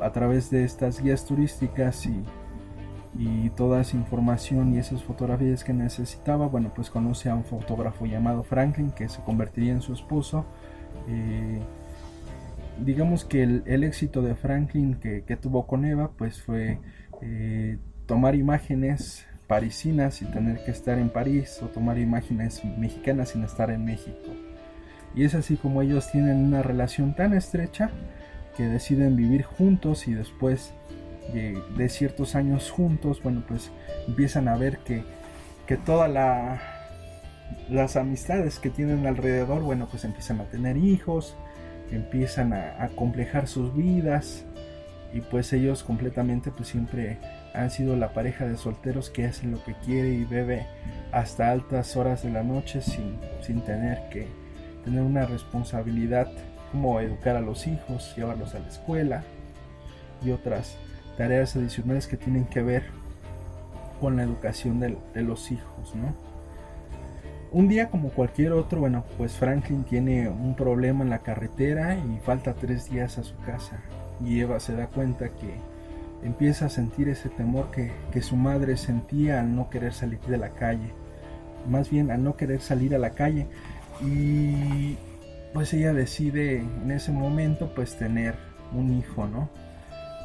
a 0.00 0.12
través 0.12 0.50
de 0.50 0.64
estas 0.64 1.02
guías 1.02 1.24
turísticas 1.24 2.06
y, 2.06 2.24
y 3.18 3.50
toda 3.50 3.80
esa 3.80 3.96
información 3.96 4.74
y 4.74 4.78
esas 4.78 5.02
fotografías 5.02 5.64
que 5.64 5.72
necesitaba, 5.72 6.46
bueno, 6.46 6.72
pues 6.74 6.88
conoce 6.90 7.28
a 7.30 7.34
un 7.34 7.44
fotógrafo 7.44 8.06
llamado 8.06 8.42
Franklin 8.42 8.90
que 8.90 9.08
se 9.08 9.20
convertiría 9.22 9.72
en 9.72 9.82
su 9.82 9.92
esposo. 9.92 10.44
Eh, 11.08 11.60
digamos 12.84 13.24
que 13.24 13.42
el, 13.42 13.84
éxito 13.84 14.22
de 14.22 14.34
Franklin 14.34 14.94
que, 14.94 15.36
tuvo 15.36 15.66
con 15.66 15.84
Eva, 15.84 16.10
pues 16.16 16.40
fue 16.40 16.78
eh, 17.22 17.78
tomar 18.06 18.34
imágenes 18.34 19.26
parisinas 19.46 20.22
y 20.22 20.26
tener 20.26 20.62
que 20.64 20.70
estar 20.70 20.98
en 20.98 21.08
París 21.08 21.60
o 21.62 21.66
tomar 21.66 21.98
imágenes 21.98 22.62
mexicanas 22.78 23.30
sin 23.30 23.44
estar 23.44 23.70
en 23.70 23.84
México. 23.84 24.30
Y 25.14 25.24
es 25.24 25.34
así 25.34 25.56
como 25.56 25.82
ellos 25.82 26.10
tienen 26.10 26.36
una 26.36 26.62
relación 26.62 27.14
tan 27.14 27.32
estrecha 27.32 27.90
que 28.56 28.64
deciden 28.64 29.16
vivir 29.16 29.42
juntos 29.42 30.06
y 30.06 30.14
después 30.14 30.74
de, 31.32 31.88
ciertos 31.88 32.34
años 32.34 32.70
juntos, 32.70 33.22
bueno, 33.22 33.42
pues 33.46 33.70
empiezan 34.06 34.48
a 34.48 34.56
ver 34.56 34.78
que 34.78 35.04
que 35.66 35.76
toda 35.76 36.08
la 36.08 36.60
las 37.68 37.96
amistades 37.96 38.58
que 38.58 38.70
tienen 38.70 39.06
alrededor, 39.06 39.62
bueno, 39.62 39.86
pues 39.90 40.04
empiezan 40.04 40.40
a 40.40 40.44
tener 40.44 40.76
hijos, 40.78 41.36
empiezan 41.92 42.52
a, 42.52 42.82
a 42.82 42.88
complejar 42.88 43.48
sus 43.48 43.74
vidas 43.74 44.44
y 45.12 45.20
pues 45.20 45.52
ellos 45.52 45.82
completamente 45.82 46.50
pues 46.50 46.68
siempre 46.68 47.18
han 47.54 47.70
sido 47.70 47.96
la 47.96 48.12
pareja 48.12 48.46
de 48.46 48.56
solteros 48.56 49.10
que 49.10 49.26
hace 49.26 49.46
lo 49.46 49.62
que 49.64 49.74
quiere 49.84 50.10
y 50.10 50.24
bebe 50.24 50.66
hasta 51.12 51.50
altas 51.50 51.96
horas 51.96 52.22
de 52.22 52.30
la 52.30 52.42
noche 52.42 52.82
sin, 52.82 53.18
sin 53.40 53.62
tener 53.62 54.08
que 54.10 54.28
tener 54.84 55.02
una 55.02 55.26
responsabilidad 55.26 56.30
como 56.70 57.00
educar 57.00 57.36
a 57.36 57.40
los 57.40 57.66
hijos, 57.66 58.14
llevarlos 58.16 58.54
a 58.54 58.58
la 58.58 58.68
escuela 58.68 59.24
y 60.22 60.30
otras 60.30 60.76
tareas 61.16 61.56
adicionales 61.56 62.06
que 62.06 62.16
tienen 62.16 62.44
que 62.44 62.62
ver 62.62 62.84
con 64.00 64.16
la 64.16 64.22
educación 64.22 64.78
de, 64.80 64.96
de 65.14 65.22
los 65.22 65.50
hijos, 65.50 65.94
¿no? 65.94 66.14
Un 67.50 67.66
día 67.66 67.88
como 67.88 68.10
cualquier 68.10 68.52
otro, 68.52 68.80
bueno, 68.80 69.04
pues 69.16 69.32
Franklin 69.32 69.84
tiene 69.84 70.28
un 70.28 70.54
problema 70.54 71.02
en 71.02 71.08
la 71.08 71.20
carretera 71.20 71.96
y 71.96 72.18
falta 72.18 72.52
tres 72.52 72.90
días 72.90 73.16
a 73.16 73.24
su 73.24 73.36
casa. 73.38 73.80
Y 74.22 74.40
Eva 74.40 74.60
se 74.60 74.74
da 74.74 74.86
cuenta 74.88 75.30
que 75.30 75.54
empieza 76.22 76.66
a 76.66 76.68
sentir 76.68 77.08
ese 77.08 77.30
temor 77.30 77.70
que, 77.70 77.90
que 78.12 78.20
su 78.20 78.36
madre 78.36 78.76
sentía 78.76 79.40
al 79.40 79.54
no 79.54 79.70
querer 79.70 79.94
salir 79.94 80.20
de 80.20 80.36
la 80.36 80.50
calle. 80.50 80.92
Más 81.70 81.88
bien 81.90 82.10
al 82.10 82.22
no 82.22 82.36
querer 82.36 82.60
salir 82.60 82.94
a 82.94 82.98
la 82.98 83.10
calle. 83.10 83.46
Y 84.02 84.98
pues 85.54 85.72
ella 85.72 85.94
decide 85.94 86.58
en 86.58 86.90
ese 86.90 87.12
momento 87.12 87.72
pues 87.74 87.96
tener 87.96 88.34
un 88.74 88.92
hijo, 88.98 89.26
¿no? 89.26 89.48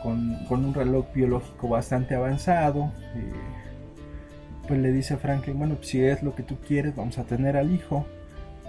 Con, 0.01 0.45
con 0.49 0.65
un 0.65 0.73
reloj 0.73 1.05
biológico 1.13 1.69
bastante 1.69 2.15
avanzado. 2.15 2.91
Eh, 3.15 3.31
pues 4.67 4.79
le 4.79 4.91
dice 4.91 5.15
a 5.15 5.17
Franklin, 5.17 5.57
bueno, 5.57 5.75
pues 5.75 5.89
si 5.89 6.03
es 6.03 6.23
lo 6.23 6.35
que 6.35 6.43
tú 6.43 6.57
quieres, 6.65 6.95
vamos 6.95 7.17
a 7.17 7.23
tener 7.23 7.57
al 7.57 7.73
hijo, 7.73 8.05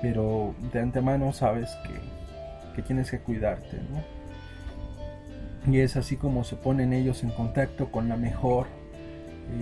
pero 0.03 0.55
de 0.73 0.81
antemano 0.81 1.33
sabes 1.33 1.71
que, 1.87 2.75
que 2.75 2.83
tienes 2.83 3.11
que 3.11 3.21
cuidarte, 3.21 3.79
¿no? 3.91 5.73
Y 5.73 5.81
es 5.81 5.97
así 5.97 6.17
como 6.17 6.45
se 6.45 6.57
ponen 6.57 6.93
ellos 6.93 7.23
en 7.23 7.31
contacto 7.31 7.91
con 7.91 8.09
la 8.09 8.17
mejor 8.17 8.67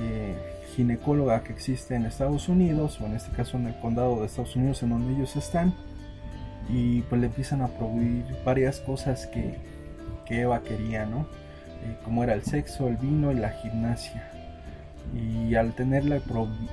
eh, 0.01 0.35
ginecóloga 0.75 1.45
que 1.45 1.53
existe 1.53 1.95
en 1.95 2.07
Estados 2.07 2.49
Unidos, 2.49 3.01
o 3.01 3.07
en 3.07 3.15
este 3.15 3.31
caso 3.31 3.57
en 3.57 3.67
el 3.67 3.79
condado 3.79 4.21
de 4.21 4.27
Estados 4.27 4.57
Unidos 4.57 4.83
en 4.83 4.91
donde 4.91 5.13
ellos 5.15 5.37
están, 5.37 5.75
y 6.69 7.03
pues 7.03 7.21
le 7.21 7.27
empiezan 7.27 7.61
a 7.61 7.69
prohibir 7.69 8.25
varias 8.45 8.81
cosas 8.81 9.27
que, 9.27 9.57
que 10.25 10.41
Eva 10.41 10.63
quería, 10.63 11.05
¿no? 11.05 11.27
Eh, 11.85 11.97
como 12.05 12.25
era 12.25 12.33
el 12.33 12.43
sexo, 12.43 12.89
el 12.89 12.97
vino 12.97 13.31
y 13.33 13.35
la 13.35 13.51
gimnasia 13.51 14.33
y 15.15 15.55
al 15.55 15.75
tener 15.75 16.05
la, 16.05 16.21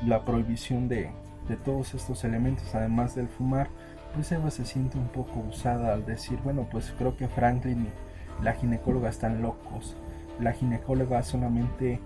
la 0.06 0.24
prohibición 0.26 0.88
de, 0.88 1.12
de, 1.48 1.56
todos 1.58 1.94
estos 1.94 2.24
elementos, 2.24 2.74
además 2.74 3.16
del 3.16 3.28
fumar, 3.28 3.70
pues 4.14 4.32
Eva 4.32 4.50
se 4.50 4.66
siente 4.66 4.98
un 4.98 5.10
poco 5.10 5.40
usada 5.40 5.94
al 5.94 6.06
decir, 6.06 6.40
bueno, 6.44 6.68
pues 6.72 6.94
creo 6.98 7.16
que 7.16 7.28
Franklin 7.28 7.88
y 7.88 8.44
la 8.44 8.54
ginecóloga 8.54 9.10
están 9.10 9.42
locos. 9.42 9.96
La 10.40 10.54
ginecóloga 10.54 11.22
solamente 11.24 12.00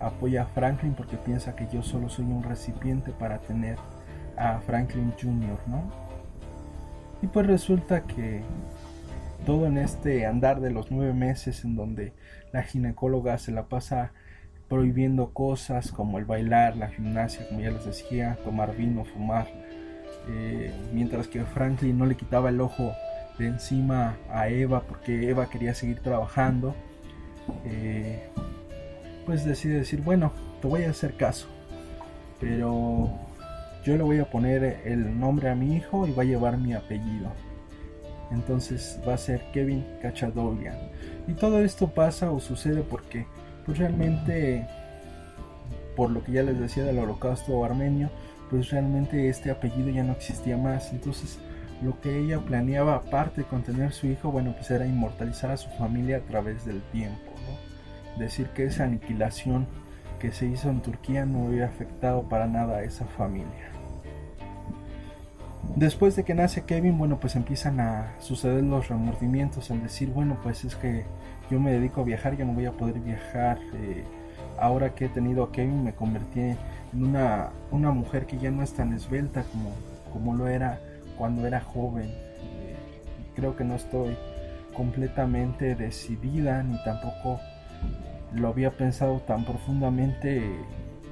apoya 0.00 0.42
a 0.42 0.46
Franklin 0.46 0.94
porque 0.94 1.16
piensa 1.16 1.56
que 1.56 1.68
yo 1.72 1.82
solo 1.82 2.08
soy 2.08 2.26
un 2.26 2.42
recipiente 2.42 3.12
para 3.12 3.38
tener 3.38 3.78
a 4.36 4.60
Franklin 4.60 5.12
Jr., 5.20 5.58
¿no? 5.66 5.82
Y 7.22 7.28
pues 7.28 7.46
resulta 7.46 8.02
que 8.02 8.42
todo 9.46 9.66
en 9.66 9.78
este 9.78 10.26
andar 10.26 10.60
de 10.60 10.70
los 10.70 10.90
nueve 10.90 11.14
meses 11.14 11.64
en 11.64 11.76
donde 11.76 12.12
la 12.52 12.62
ginecóloga 12.62 13.38
se 13.38 13.52
la 13.52 13.68
pasa 13.68 14.12
prohibiendo 14.68 15.32
cosas 15.32 15.92
como 15.92 16.18
el 16.18 16.24
bailar, 16.24 16.76
la 16.76 16.88
gimnasia, 16.88 17.46
como 17.48 17.60
ya 17.60 17.70
les 17.70 17.84
decía, 17.84 18.36
tomar 18.44 18.76
vino, 18.76 19.04
fumar, 19.04 19.46
eh, 20.28 20.72
mientras 20.92 21.28
que 21.28 21.44
Franklin 21.44 21.96
no 21.96 22.06
le 22.06 22.16
quitaba 22.16 22.48
el 22.48 22.60
ojo 22.60 22.92
de 23.38 23.46
encima 23.46 24.16
a 24.30 24.48
Eva 24.48 24.82
porque 24.82 25.28
Eva 25.30 25.48
quería 25.48 25.74
seguir 25.74 26.00
trabajando, 26.00 26.74
eh, 27.64 28.28
pues 29.24 29.44
decide 29.44 29.78
decir, 29.78 30.00
bueno, 30.02 30.32
te 30.60 30.68
voy 30.68 30.82
a 30.82 30.90
hacer 30.90 31.16
caso, 31.16 31.46
pero 32.40 33.10
yo 33.84 33.96
le 33.96 34.02
voy 34.02 34.18
a 34.18 34.28
poner 34.28 34.80
el 34.84 35.18
nombre 35.18 35.48
a 35.48 35.54
mi 35.54 35.76
hijo 35.76 36.08
y 36.08 36.12
va 36.12 36.22
a 36.22 36.26
llevar 36.26 36.58
mi 36.58 36.74
apellido. 36.74 37.30
Entonces 38.32 39.00
va 39.06 39.14
a 39.14 39.18
ser 39.18 39.40
Kevin 39.52 39.86
Cachadorian. 40.02 40.76
Y 41.28 41.34
todo 41.34 41.60
esto 41.60 41.88
pasa 41.88 42.32
o 42.32 42.40
sucede 42.40 42.82
porque 42.82 43.26
pues 43.66 43.78
realmente, 43.78 44.66
por 45.96 46.10
lo 46.10 46.22
que 46.22 46.32
ya 46.32 46.42
les 46.44 46.58
decía 46.58 46.84
del 46.84 47.00
holocausto 47.00 47.64
armenio, 47.64 48.08
pues 48.48 48.70
realmente 48.70 49.28
este 49.28 49.50
apellido 49.50 49.90
ya 49.90 50.04
no 50.04 50.12
existía 50.12 50.56
más. 50.56 50.92
Entonces, 50.92 51.38
lo 51.82 52.00
que 52.00 52.18
ella 52.18 52.38
planeaba, 52.38 52.94
aparte 52.94 53.42
de 53.42 53.48
contener 53.48 53.92
su 53.92 54.06
hijo, 54.06 54.30
bueno, 54.30 54.54
pues 54.54 54.70
era 54.70 54.86
inmortalizar 54.86 55.50
a 55.50 55.56
su 55.56 55.68
familia 55.70 56.18
a 56.18 56.20
través 56.20 56.64
del 56.64 56.80
tiempo. 56.92 57.32
¿no? 58.14 58.20
Decir 58.20 58.46
que 58.50 58.64
esa 58.64 58.84
aniquilación 58.84 59.66
que 60.20 60.32
se 60.32 60.46
hizo 60.46 60.70
en 60.70 60.80
Turquía 60.80 61.26
no 61.26 61.48
había 61.48 61.66
afectado 61.66 62.28
para 62.28 62.46
nada 62.46 62.78
a 62.78 62.82
esa 62.84 63.04
familia. 63.04 63.72
Después 65.74 66.16
de 66.16 66.24
que 66.24 66.34
nace 66.34 66.64
Kevin, 66.64 66.96
bueno, 66.96 67.18
pues 67.18 67.34
empiezan 67.34 67.80
a 67.80 68.14
suceder 68.20 68.62
los 68.62 68.88
remordimientos 68.88 69.70
al 69.70 69.82
decir, 69.82 70.10
bueno, 70.10 70.38
pues 70.42 70.64
es 70.64 70.76
que 70.76 71.04
yo 71.50 71.60
me 71.60 71.72
dedico 71.72 72.00
a 72.00 72.04
viajar, 72.04 72.36
ya 72.36 72.44
no 72.44 72.52
voy 72.52 72.66
a 72.66 72.72
poder 72.72 72.98
viajar. 73.00 73.58
Eh, 73.74 74.04
ahora 74.58 74.94
que 74.94 75.06
he 75.06 75.08
tenido 75.08 75.44
a 75.44 75.52
Kevin 75.52 75.84
me 75.84 75.94
convertí 75.94 76.40
en 76.40 76.58
una, 76.92 77.50
una 77.70 77.90
mujer 77.90 78.26
que 78.26 78.38
ya 78.38 78.50
no 78.50 78.62
es 78.62 78.72
tan 78.72 78.92
esbelta 78.92 79.44
como, 79.44 79.72
como 80.12 80.34
lo 80.34 80.48
era 80.48 80.80
cuando 81.16 81.46
era 81.46 81.60
joven. 81.60 82.06
Eh, 82.06 82.76
creo 83.34 83.56
que 83.56 83.64
no 83.64 83.74
estoy 83.74 84.16
completamente 84.74 85.74
decidida 85.74 86.62
ni 86.62 86.82
tampoco 86.84 87.40
lo 88.32 88.48
había 88.48 88.76
pensado 88.76 89.20
tan 89.20 89.44
profundamente 89.44 90.50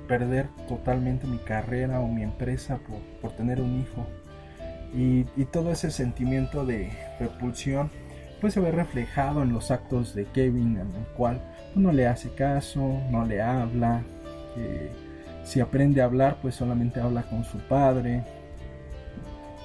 perder 0.07 0.49
totalmente 0.68 1.27
mi 1.27 1.38
carrera 1.38 2.01
o 2.01 2.09
mi 2.09 2.23
empresa 2.23 2.79
por, 2.79 2.99
por 3.20 3.33
tener 3.33 3.61
un 3.61 3.81
hijo. 3.81 4.07
Y, 4.94 5.27
y, 5.37 5.47
todo 5.47 5.73
ese 5.73 5.90
sentimiento 5.90 6.64
de 6.64 6.92
repulsión 7.18 7.90
pues 8.45 8.53
se 8.53 8.61
ve 8.61 8.73
reflejado 8.73 9.43
en 9.43 9.55
los 9.55 9.71
actos 9.71 10.15
de 10.15 10.27
Kevin, 10.27 10.77
en 10.77 10.95
el 10.95 11.07
cual 11.17 11.41
no 11.75 11.93
le 11.93 12.07
hace 12.07 12.29
caso, 12.35 13.01
no 13.11 13.25
le 13.25 13.41
habla, 13.41 14.03
eh, 14.59 14.91
si 15.45 15.61
aprende 15.61 16.03
a 16.03 16.05
hablar, 16.05 16.37
pues 16.43 16.55
solamente 16.55 17.01
habla 17.01 17.23
con 17.23 17.43
su 17.45 17.57
padre. 17.57 18.23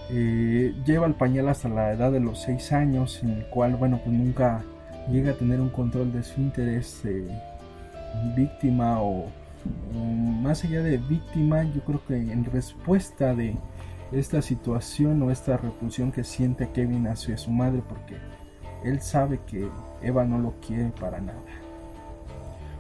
Eh, 0.09 0.73
lleva 0.85 1.07
el 1.07 1.13
pañal 1.15 1.49
hasta 1.49 1.67
la 1.67 1.91
edad 1.91 2.09
de 2.09 2.21
los 2.21 2.39
6 2.43 2.71
años, 2.71 3.21
en 3.21 3.31
el 3.31 3.45
cual, 3.47 3.75
bueno, 3.75 3.99
pues 4.01 4.15
nunca 4.15 4.63
llega 5.11 5.31
a 5.31 5.37
tener 5.37 5.59
un 5.59 5.71
control 5.71 6.13
de 6.13 6.23
su 6.23 6.39
interés 6.39 7.03
eh, 7.03 7.27
víctima 8.37 9.01
o, 9.01 9.25
o, 9.25 9.99
más 9.99 10.63
allá 10.63 10.81
de 10.81 10.99
víctima, 10.99 11.63
yo 11.63 11.81
creo 11.81 12.01
que 12.07 12.15
en 12.15 12.45
respuesta 12.45 13.35
de 13.35 13.57
esta 14.13 14.41
situación 14.41 15.21
o 15.21 15.31
esta 15.31 15.57
repulsión 15.57 16.13
que 16.13 16.23
siente 16.23 16.69
Kevin 16.69 17.07
hacia 17.07 17.37
su 17.37 17.51
madre, 17.51 17.83
porque 17.85 18.15
él 18.83 19.01
sabe 19.01 19.39
que 19.45 19.67
Eva 20.01 20.25
no 20.25 20.39
lo 20.39 20.53
quiere 20.65 20.91
para 20.99 21.19
nada. 21.19 21.39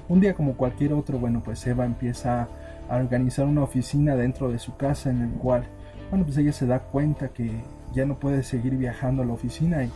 Un 0.07 0.19
día 0.19 0.33
como 0.33 0.55
cualquier 0.55 0.93
otro, 0.93 1.19
bueno, 1.19 1.41
pues 1.43 1.65
Eva 1.67 1.85
empieza 1.85 2.47
a 2.89 2.95
organizar 2.95 3.45
una 3.45 3.61
oficina 3.61 4.15
dentro 4.15 4.51
de 4.51 4.57
su 4.57 4.75
casa 4.75 5.11
en 5.11 5.21
el 5.21 5.31
cual, 5.31 5.65
bueno, 6.09 6.25
pues 6.25 6.37
ella 6.37 6.51
se 6.51 6.65
da 6.65 6.79
cuenta 6.79 7.29
que 7.29 7.51
ya 7.93 8.05
no 8.05 8.19
puede 8.19 8.43
seguir 8.43 8.75
viajando 8.75 9.21
a 9.21 9.25
la 9.25 9.33
oficina 9.33 9.83
y, 9.83 9.91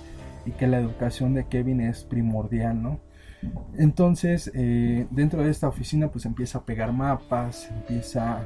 que 0.58 0.68
la 0.68 0.78
educación 0.78 1.34
de 1.34 1.46
Kevin 1.46 1.80
es 1.80 2.04
primordial, 2.04 2.84
¿no? 2.84 3.00
Entonces, 3.78 4.52
eh, 4.54 5.08
dentro 5.10 5.42
de 5.42 5.50
esta 5.50 5.70
oficina, 5.70 6.10
pues 6.10 6.26
empieza 6.26 6.60
a 6.60 6.66
pegar 6.66 6.92
mapas, 6.92 7.70
empieza 7.72 8.46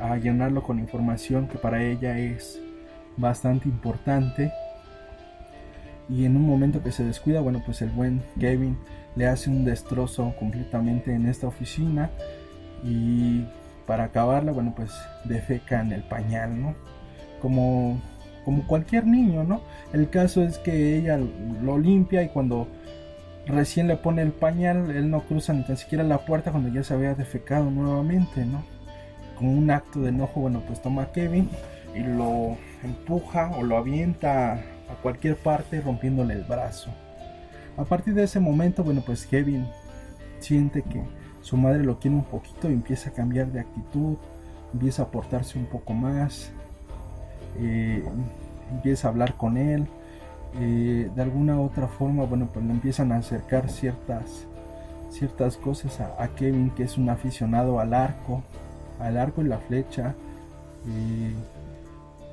a 0.00 0.16
llenarlo 0.16 0.62
con 0.62 0.78
información 0.78 1.46
que 1.46 1.58
para 1.58 1.82
ella 1.82 2.18
es 2.18 2.60
bastante 3.18 3.68
importante 3.68 4.50
y 6.08 6.24
en 6.24 6.36
un 6.36 6.46
momento 6.46 6.82
que 6.82 6.92
se 6.92 7.04
descuida, 7.04 7.40
bueno, 7.40 7.62
pues 7.64 7.82
el 7.82 7.90
buen 7.90 8.22
Kevin 8.38 8.76
le 9.16 9.26
hace 9.26 9.50
un 9.50 9.64
destrozo 9.64 10.34
completamente 10.38 11.14
en 11.14 11.26
esta 11.26 11.46
oficina 11.46 12.10
y 12.82 13.44
para 13.86 14.04
acabarla, 14.04 14.52
bueno, 14.52 14.74
pues 14.76 14.92
defeca 15.24 15.80
en 15.80 15.92
el 15.92 16.02
pañal, 16.02 16.60
¿no? 16.60 16.74
Como, 17.40 18.00
como 18.44 18.66
cualquier 18.66 19.06
niño, 19.06 19.44
¿no? 19.44 19.62
El 19.92 20.10
caso 20.10 20.42
es 20.42 20.58
que 20.58 20.96
ella 20.96 21.18
lo 21.62 21.78
limpia 21.78 22.22
y 22.22 22.28
cuando 22.28 22.68
recién 23.46 23.88
le 23.88 23.96
pone 23.96 24.22
el 24.22 24.32
pañal, 24.32 24.90
él 24.90 25.10
no 25.10 25.20
cruza 25.20 25.52
ni 25.52 25.64
tan 25.64 25.76
siquiera 25.76 26.04
la 26.04 26.18
puerta 26.18 26.50
cuando 26.50 26.70
ya 26.70 26.82
se 26.82 26.94
había 26.94 27.14
defecado 27.14 27.70
nuevamente, 27.70 28.44
¿no? 28.44 28.64
Con 29.38 29.48
un 29.48 29.70
acto 29.70 30.00
de 30.00 30.10
enojo, 30.10 30.40
bueno, 30.40 30.62
pues 30.66 30.80
toma 30.80 31.02
a 31.02 31.12
Kevin 31.12 31.48
y 31.94 32.00
lo 32.00 32.56
empuja 32.82 33.52
o 33.56 33.62
lo 33.62 33.76
avienta 33.76 34.62
a 34.88 34.94
cualquier 35.02 35.36
parte 35.36 35.80
rompiéndole 35.80 36.34
el 36.34 36.44
brazo. 36.44 36.90
A 37.76 37.84
partir 37.84 38.14
de 38.14 38.24
ese 38.24 38.40
momento, 38.40 38.84
bueno, 38.84 39.02
pues 39.04 39.26
Kevin 39.26 39.66
siente 40.38 40.82
que 40.82 41.02
su 41.40 41.56
madre 41.56 41.82
lo 41.84 41.98
quiere 41.98 42.16
un 42.16 42.24
poquito 42.24 42.70
y 42.70 42.72
empieza 42.72 43.10
a 43.10 43.12
cambiar 43.12 43.48
de 43.52 43.60
actitud, 43.60 44.16
empieza 44.72 45.02
a 45.02 45.10
portarse 45.10 45.58
un 45.58 45.66
poco 45.66 45.92
más, 45.92 46.52
eh, 47.58 48.04
empieza 48.70 49.08
a 49.08 49.10
hablar 49.10 49.36
con 49.36 49.56
él, 49.56 49.86
eh, 50.60 51.10
de 51.14 51.22
alguna 51.22 51.60
otra 51.60 51.88
forma, 51.88 52.24
bueno, 52.24 52.48
pues 52.52 52.64
le 52.64 52.72
empiezan 52.72 53.10
a 53.10 53.16
acercar 53.16 53.68
ciertas, 53.68 54.46
ciertas 55.10 55.56
cosas 55.56 56.00
a, 56.00 56.28
Kevin, 56.28 56.70
que 56.70 56.84
es 56.84 56.96
un 56.96 57.08
aficionado 57.08 57.80
al 57.80 57.92
arco, 57.92 58.42
al 59.00 59.16
arco 59.16 59.42
y 59.42 59.48
la 59.48 59.58
flecha. 59.58 60.14
Eh, 60.86 61.34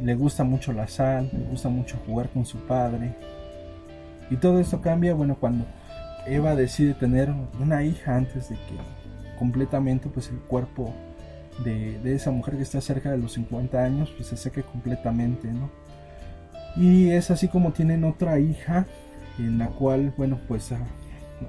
le 0.01 0.15
gusta 0.15 0.43
mucho 0.43 0.73
la 0.73 0.87
sal, 0.87 1.29
le 1.31 1.45
gusta 1.45 1.69
mucho 1.69 1.97
jugar 2.05 2.29
con 2.29 2.45
su 2.45 2.57
padre. 2.59 3.15
Y 4.29 4.37
todo 4.37 4.59
esto 4.59 4.81
cambia, 4.81 5.13
bueno, 5.13 5.35
cuando 5.39 5.65
Eva 6.25 6.55
decide 6.55 6.93
tener 6.93 7.33
una 7.59 7.83
hija 7.83 8.15
antes 8.15 8.49
de 8.49 8.55
que 8.55 8.77
completamente 9.37 10.07
pues 10.09 10.29
el 10.29 10.39
cuerpo 10.39 10.93
de, 11.63 11.99
de, 11.99 12.15
esa 12.15 12.31
mujer 12.31 12.55
que 12.55 12.63
está 12.63 12.79
cerca 12.79 13.11
de 13.11 13.17
los 13.17 13.33
50 13.33 13.83
años 13.83 14.13
pues 14.15 14.29
se 14.29 14.37
seque 14.37 14.63
completamente, 14.63 15.47
¿no? 15.51 15.69
Y 16.75 17.09
es 17.09 17.31
así 17.31 17.47
como 17.47 17.73
tienen 17.73 18.03
otra 18.03 18.39
hija 18.39 18.85
en 19.37 19.57
la 19.57 19.67
cual, 19.67 20.13
bueno, 20.17 20.39
pues 20.47 20.71
a, 20.71 20.79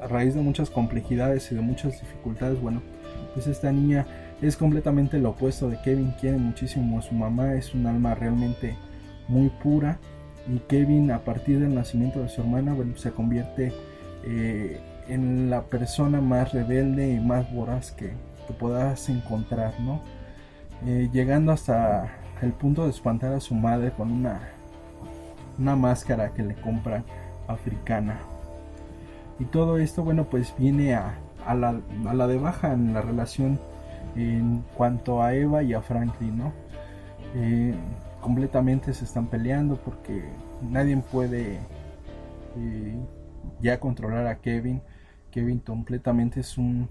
raíz 0.08 0.34
de 0.34 0.40
muchas 0.40 0.70
complejidades 0.70 1.52
y 1.52 1.54
de 1.54 1.60
muchas 1.60 2.00
dificultades, 2.00 2.60
bueno, 2.60 2.82
pues 3.34 3.46
esta 3.46 3.70
niña 3.72 4.06
es 4.42 4.56
completamente 4.56 5.18
lo 5.18 5.30
opuesto 5.30 5.70
de 5.70 5.80
Kevin, 5.80 6.14
quiere 6.20 6.36
muchísimo 6.36 6.98
a 6.98 7.02
su 7.02 7.14
mamá, 7.14 7.54
es 7.54 7.74
un 7.74 7.86
alma 7.86 8.14
realmente 8.14 8.76
muy 9.28 9.48
pura 9.48 9.98
y 10.52 10.58
Kevin 10.60 11.10
a 11.12 11.20
partir 11.20 11.60
del 11.60 11.74
nacimiento 11.74 12.20
de 12.20 12.28
su 12.28 12.40
hermana, 12.40 12.74
bueno, 12.74 12.96
se 12.96 13.12
convierte 13.12 13.72
eh, 14.24 14.80
en 15.08 15.48
la 15.48 15.62
persona 15.62 16.20
más 16.20 16.52
rebelde 16.52 17.12
y 17.12 17.20
más 17.20 17.52
voraz 17.52 17.92
que, 17.92 18.12
que 18.46 18.52
puedas 18.58 19.08
encontrar, 19.08 19.72
¿no? 19.80 20.00
Eh, 20.84 21.08
llegando 21.12 21.52
hasta 21.52 22.10
el 22.42 22.52
punto 22.52 22.84
de 22.84 22.90
espantar 22.90 23.32
a 23.32 23.40
su 23.40 23.54
madre 23.54 23.92
con 23.92 24.10
una 24.10 24.40
una 25.58 25.76
máscara 25.76 26.32
que 26.32 26.42
le 26.42 26.54
compran 26.54 27.04
africana. 27.48 28.18
Y 29.38 29.44
todo 29.44 29.78
esto, 29.78 30.02
bueno, 30.02 30.24
pues 30.24 30.54
viene 30.58 30.94
a, 30.94 31.14
a, 31.46 31.54
la, 31.54 31.80
a 32.06 32.14
la 32.14 32.26
de 32.26 32.38
baja 32.38 32.72
en 32.72 32.94
la 32.94 33.02
relación 33.02 33.60
en 34.16 34.64
cuanto 34.76 35.22
a 35.22 35.34
Eva 35.34 35.62
y 35.62 35.74
a 35.74 35.82
Franklin, 35.82 36.38
¿no? 36.38 36.52
Eh, 37.34 37.74
completamente 38.20 38.92
se 38.92 39.04
están 39.04 39.26
peleando 39.26 39.76
porque 39.76 40.22
nadie 40.60 40.96
puede 40.98 41.58
eh, 42.56 42.96
ya 43.60 43.80
controlar 43.80 44.26
a 44.26 44.40
Kevin. 44.40 44.82
Kevin 45.30 45.58
completamente 45.60 46.40
es 46.40 46.58
un... 46.58 46.88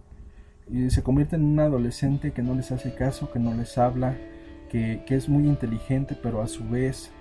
se 0.90 1.04
convierte 1.04 1.36
en 1.36 1.44
un 1.44 1.60
adolescente 1.60 2.32
que 2.32 2.42
no 2.42 2.56
les 2.56 2.72
hace 2.72 2.94
caso, 2.96 3.32
que 3.32 3.40
no 3.40 3.54
les 3.54 3.78
habla, 3.78 4.16
que, 4.70 5.04
que 5.06 5.16
es 5.16 5.30
muy 5.30 5.48
inteligente, 5.48 6.18
pero 6.22 6.42
a 6.42 6.48
su 6.48 6.68
vez 6.68 7.12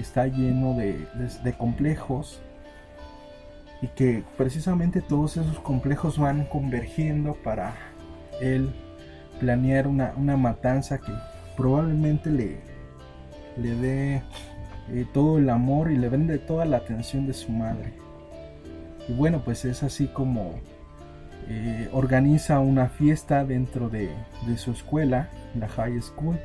está 0.00 0.26
lleno 0.26 0.74
de, 0.74 1.54
complejos 1.58 2.40
y 3.82 3.88
que 3.88 4.24
precisamente 4.36 5.00
todos 5.00 5.36
esos 5.36 5.58
complejos 5.60 6.18
van 6.18 6.44
convergiendo 6.44 7.34
para 7.34 7.74
él 8.40 8.72
planear 9.40 9.86
una, 9.86 10.12
matanza 10.36 10.98
que 10.98 11.12
probablemente 11.56 12.30
le, 12.30 12.58
le 13.56 13.76
dé 13.76 14.22
eh, 14.90 15.06
todo 15.12 15.38
el 15.38 15.48
amor 15.50 15.90
y 15.90 15.96
le 15.96 16.08
vende 16.08 16.38
toda 16.38 16.64
la 16.64 16.78
atención 16.78 17.26
de 17.26 17.34
su 17.34 17.52
madre. 17.52 17.92
Y 19.08 19.12
bueno, 19.12 19.42
pues 19.44 19.64
es 19.64 19.82
así 19.82 20.06
como 20.06 20.54
eh, 21.48 21.88
organiza 21.92 22.58
una 22.60 22.88
fiesta 22.88 23.44
dentro 23.44 23.88
de, 23.90 24.10
de 24.46 24.56
su 24.56 24.70
escuela, 24.72 25.28
la 25.58 25.68
high 25.68 26.00
school, 26.00 26.38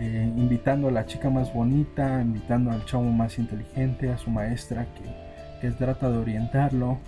eh, 0.00 0.32
invitando 0.36 0.88
a 0.88 0.90
la 0.90 1.06
chica 1.06 1.30
más 1.30 1.52
bonita, 1.52 2.20
invitando 2.22 2.70
al 2.70 2.84
chavo 2.84 3.04
más 3.04 3.38
inteligente, 3.38 4.10
a 4.10 4.18
su 4.18 4.30
maestra 4.30 4.86
que, 4.94 5.60
que 5.60 5.74
trata 5.74 6.10
de 6.10 6.18
orientarlo, 6.18 6.98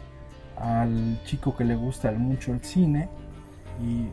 al 0.57 1.19
chico 1.25 1.57
que 1.57 1.65
le 1.65 1.75
gusta 1.75 2.13
mucho 2.13 2.53
el 2.53 2.63
cine 2.63 3.09
y 3.83 4.09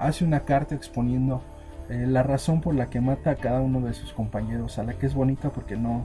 hace 0.00 0.24
una 0.24 0.40
carta 0.40 0.74
exponiendo 0.74 1.42
eh, 1.88 2.06
la 2.06 2.22
razón 2.22 2.60
por 2.60 2.74
la 2.74 2.90
que 2.90 3.00
mata 3.00 3.30
a 3.30 3.36
cada 3.36 3.60
uno 3.60 3.80
de 3.80 3.94
sus 3.94 4.12
compañeros, 4.12 4.78
a 4.78 4.82
la 4.82 4.94
que 4.94 5.06
es 5.06 5.14
bonita 5.14 5.50
porque 5.50 5.76
no, 5.76 6.02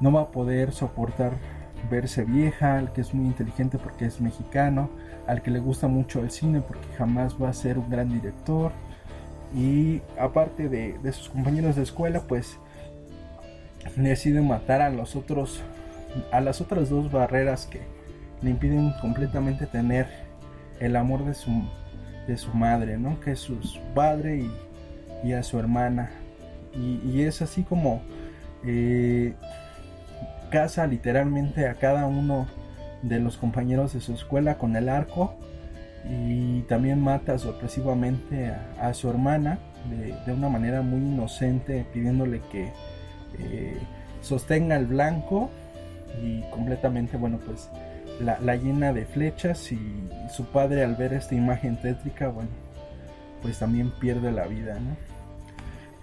no 0.00 0.12
va 0.12 0.22
a 0.22 0.30
poder 0.30 0.72
soportar 0.72 1.32
verse 1.90 2.24
vieja, 2.24 2.78
al 2.78 2.92
que 2.92 3.00
es 3.00 3.14
muy 3.14 3.26
inteligente 3.26 3.78
porque 3.78 4.06
es 4.06 4.20
mexicano, 4.20 4.90
al 5.26 5.42
que 5.42 5.50
le 5.50 5.60
gusta 5.60 5.88
mucho 5.88 6.20
el 6.20 6.30
cine 6.30 6.60
porque 6.60 6.86
jamás 6.98 7.40
va 7.40 7.48
a 7.48 7.52
ser 7.52 7.78
un 7.78 7.88
gran 7.88 8.08
director, 8.08 8.72
y 9.54 10.02
aparte 10.18 10.68
de, 10.68 11.12
sus 11.12 11.28
compañeros 11.28 11.76
de 11.76 11.82
escuela 11.82 12.20
pues 12.26 12.58
decide 13.96 14.42
matar 14.42 14.82
a 14.82 14.90
los 14.90 15.14
otros 15.16 15.62
a 16.32 16.40
las 16.40 16.60
otras 16.60 16.88
dos 16.88 17.12
barreras 17.12 17.66
que 17.66 17.82
le 18.42 18.50
impiden 18.50 18.92
completamente 19.00 19.66
tener 19.66 20.08
el 20.80 20.96
amor 20.96 21.24
de 21.24 21.34
su 21.34 21.50
de 22.26 22.36
su 22.36 22.52
madre 22.52 22.98
no 22.98 23.20
que 23.20 23.32
es 23.32 23.40
su, 23.40 23.58
padre 23.94 24.44
y, 25.24 25.32
a 25.32 25.42
su 25.42 25.58
hermana. 25.58 26.10
Y, 26.74 27.22
es 27.22 27.40
así 27.40 27.62
como 27.62 28.02
eh, 28.64 29.34
casa 30.50 30.86
literalmente 30.86 31.66
a 31.66 31.74
cada 31.74 32.06
uno 32.06 32.46
de 33.02 33.18
los 33.18 33.36
compañeros 33.36 33.94
de 33.94 34.00
su 34.00 34.12
escuela 34.12 34.58
con 34.58 34.76
el 34.76 34.88
arco 34.88 35.34
y 36.08 36.60
también 36.62 37.00
mata 37.00 37.38
sorpresivamente 37.38 38.52
a, 38.80 38.94
su 38.94 39.08
hermana 39.10 39.58
de, 40.26 40.32
una 40.32 40.48
manera 40.48 40.82
muy 40.82 41.00
inocente 41.00 41.86
pidiéndole 41.92 42.40
que 42.52 42.72
eh, 43.38 43.78
sostenga 44.20 44.76
el 44.76 44.86
blanco 44.86 45.50
y 46.22 46.42
completamente 46.50 47.16
bueno 47.16 47.38
pues 47.44 47.68
la, 48.20 48.56
llena 48.56 48.92
de 48.92 49.04
flechas 49.04 49.70
y 49.72 50.08
su 50.30 50.44
padre 50.46 50.84
al 50.84 50.94
ver 50.96 51.12
esta 51.12 51.34
imagen 51.34 51.80
tétrica 51.80 52.28
bueno 52.28 52.50
pues 53.42 53.58
también 53.58 53.92
pierde 54.00 54.32
la 54.32 54.46
vida 54.46 54.78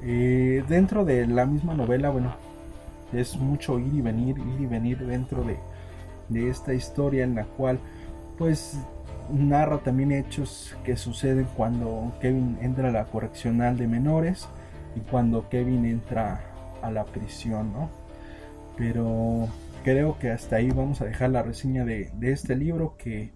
eh, 0.02 0.64
dentro 0.68 1.06
de 1.06 1.26
la 1.28 1.46
misma 1.46 1.74
novela 1.74 2.10
bueno 2.10 2.36
es 3.12 3.36
mucho 3.38 3.80
ir 3.80 3.94
y 3.94 4.02
venir 4.02 4.38
ir 4.38 4.62
y 4.62 4.66
venir 4.66 5.00
dentro 5.00 5.44
de, 5.44 5.58
de 6.30 6.50
esta 6.50 6.74
historia 6.74 7.24
en 7.24 7.36
la 7.36 7.46
cual 7.46 7.80
pues 8.38 8.78
narra 9.30 9.80
también 9.80 10.12
hechos 10.12 10.76
que 10.84 10.98
suceden 10.98 11.48
cuando 11.56 12.12
Kevin 12.20 12.58
entra 12.62 12.90
a 12.90 12.92
la 12.92 13.06
correccional 13.06 13.78
de 13.78 13.88
menores 13.88 14.48
y 14.96 15.00
cuando 15.00 15.50
Kevin 15.50 15.86
entra 15.86 16.42
a 16.82 16.92
la 16.92 17.06
prisión, 17.06 17.74
¿no? 17.74 17.90
Pero 18.78 19.48
creo 19.84 20.18
que 20.18 20.32
hasta 20.32 20.58
ahí 20.58 20.70
vamos 20.72 21.02
a 21.02 21.06
dejar 21.06 21.30
la 21.30 21.44
reseña 21.44 21.86
de, 21.86 22.12
este 22.22 22.56
libro 22.56 22.96
que 22.98 23.32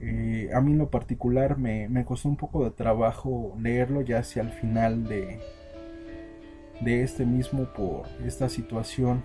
eh, 0.00 0.50
a 0.54 0.60
mí 0.60 0.72
en 0.72 0.78
lo 0.78 0.90
particular 0.90 1.58
me, 1.58 2.04
costó 2.04 2.28
un 2.28 2.36
poco 2.36 2.64
de 2.64 2.70
trabajo 2.70 3.56
leerlo 3.60 4.02
ya 4.02 4.18
hacia 4.18 4.42
el 4.42 4.50
final 4.50 5.04
de, 5.04 5.38
de 6.80 7.02
este 7.02 7.24
mismo 7.24 7.66
por 7.74 8.06
esta 8.24 8.48
situación 8.48 9.22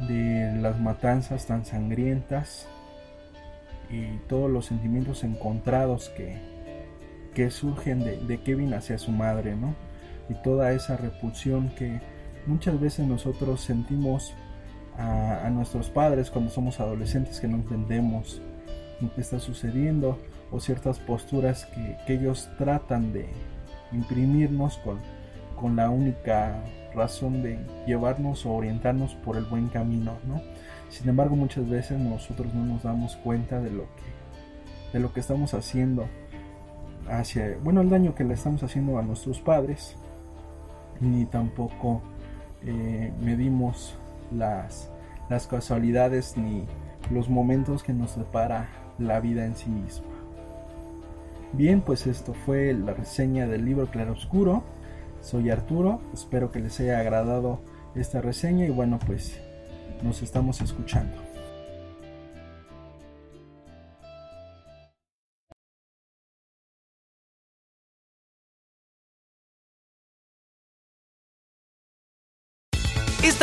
de 0.00 0.52
las 0.60 0.78
matanzas 0.80 1.46
tan 1.46 1.64
sangrientas 1.64 2.68
y 3.90 4.18
todos 4.28 4.50
los 4.50 4.66
sentimientos 4.66 5.24
encontrados 5.24 6.10
que, 6.10 6.36
que 7.34 7.50
surgen 7.50 8.00
de, 8.26 8.40
Kevin 8.40 8.74
hacia 8.74 8.98
su 8.98 9.12
madre, 9.12 9.56
¿no? 9.56 9.74
Y 10.28 10.34
toda 10.42 10.72
esa 10.72 10.96
repulsión 10.96 11.70
que 11.76 12.00
muchas 12.46 12.80
veces 12.80 13.06
nosotros 13.06 13.60
sentimos 13.60 14.34
a, 14.98 15.48
nuestros 15.50 15.90
padres 15.90 16.30
cuando 16.30 16.50
somos 16.50 16.80
adolescentes 16.80 17.40
que 17.40 17.48
no 17.48 17.56
entendemos 17.56 18.40
lo 19.00 19.14
que 19.14 19.20
está 19.20 19.38
sucediendo 19.38 20.18
o 20.50 20.60
ciertas 20.60 20.98
posturas 20.98 21.66
que, 21.66 21.96
que 22.06 22.14
ellos 22.14 22.48
tratan 22.58 23.12
de 23.12 23.26
imprimirnos 23.92 24.78
con, 24.78 24.98
con 25.58 25.76
la 25.76 25.90
única 25.90 26.62
razón 26.94 27.42
de 27.42 27.58
llevarnos 27.86 28.46
o 28.46 28.52
orientarnos 28.52 29.14
por 29.16 29.36
el 29.36 29.44
buen 29.44 29.68
camino, 29.68 30.16
¿no? 30.26 30.40
Sin 30.88 31.08
embargo, 31.08 31.36
muchas 31.36 31.68
veces 31.68 31.98
nosotros 31.98 32.54
no 32.54 32.64
nos 32.64 32.82
damos 32.84 33.16
cuenta 33.16 33.60
de 33.60 33.70
lo 33.70 33.82
que, 33.82 34.92
de 34.92 35.00
lo 35.00 35.12
que 35.12 35.20
estamos 35.20 35.52
haciendo 35.52 36.06
hacia, 37.08 37.56
bueno, 37.62 37.80
el 37.80 37.90
daño 37.90 38.14
que 38.14 38.24
le 38.24 38.34
estamos 38.34 38.62
haciendo 38.62 38.98
a 38.98 39.02
nuestros 39.02 39.40
padres, 39.40 39.96
ni 41.00 41.26
tampoco 41.26 42.02
eh, 42.64 43.12
medimos 43.20 43.96
las, 44.32 44.90
las 45.28 45.46
casualidades 45.46 46.36
ni 46.36 46.64
los 47.10 47.28
momentos 47.28 47.82
que 47.82 47.92
nos 47.92 48.12
separa 48.12 48.68
la 48.98 49.20
vida 49.20 49.44
en 49.44 49.54
sí 49.54 49.68
misma. 49.68 50.06
Bien, 51.52 51.80
pues 51.80 52.06
esto 52.06 52.34
fue 52.34 52.72
la 52.74 52.92
reseña 52.92 53.46
del 53.46 53.64
libro 53.64 53.90
Claro 53.90 54.12
Oscuro. 54.12 54.64
Soy 55.20 55.50
Arturo, 55.50 56.00
espero 56.12 56.50
que 56.52 56.60
les 56.60 56.78
haya 56.80 56.98
agradado 56.98 57.60
esta 57.94 58.20
reseña 58.20 58.66
y 58.66 58.70
bueno, 58.70 58.98
pues 59.06 59.40
nos 60.02 60.22
estamos 60.22 60.60
escuchando. 60.60 61.25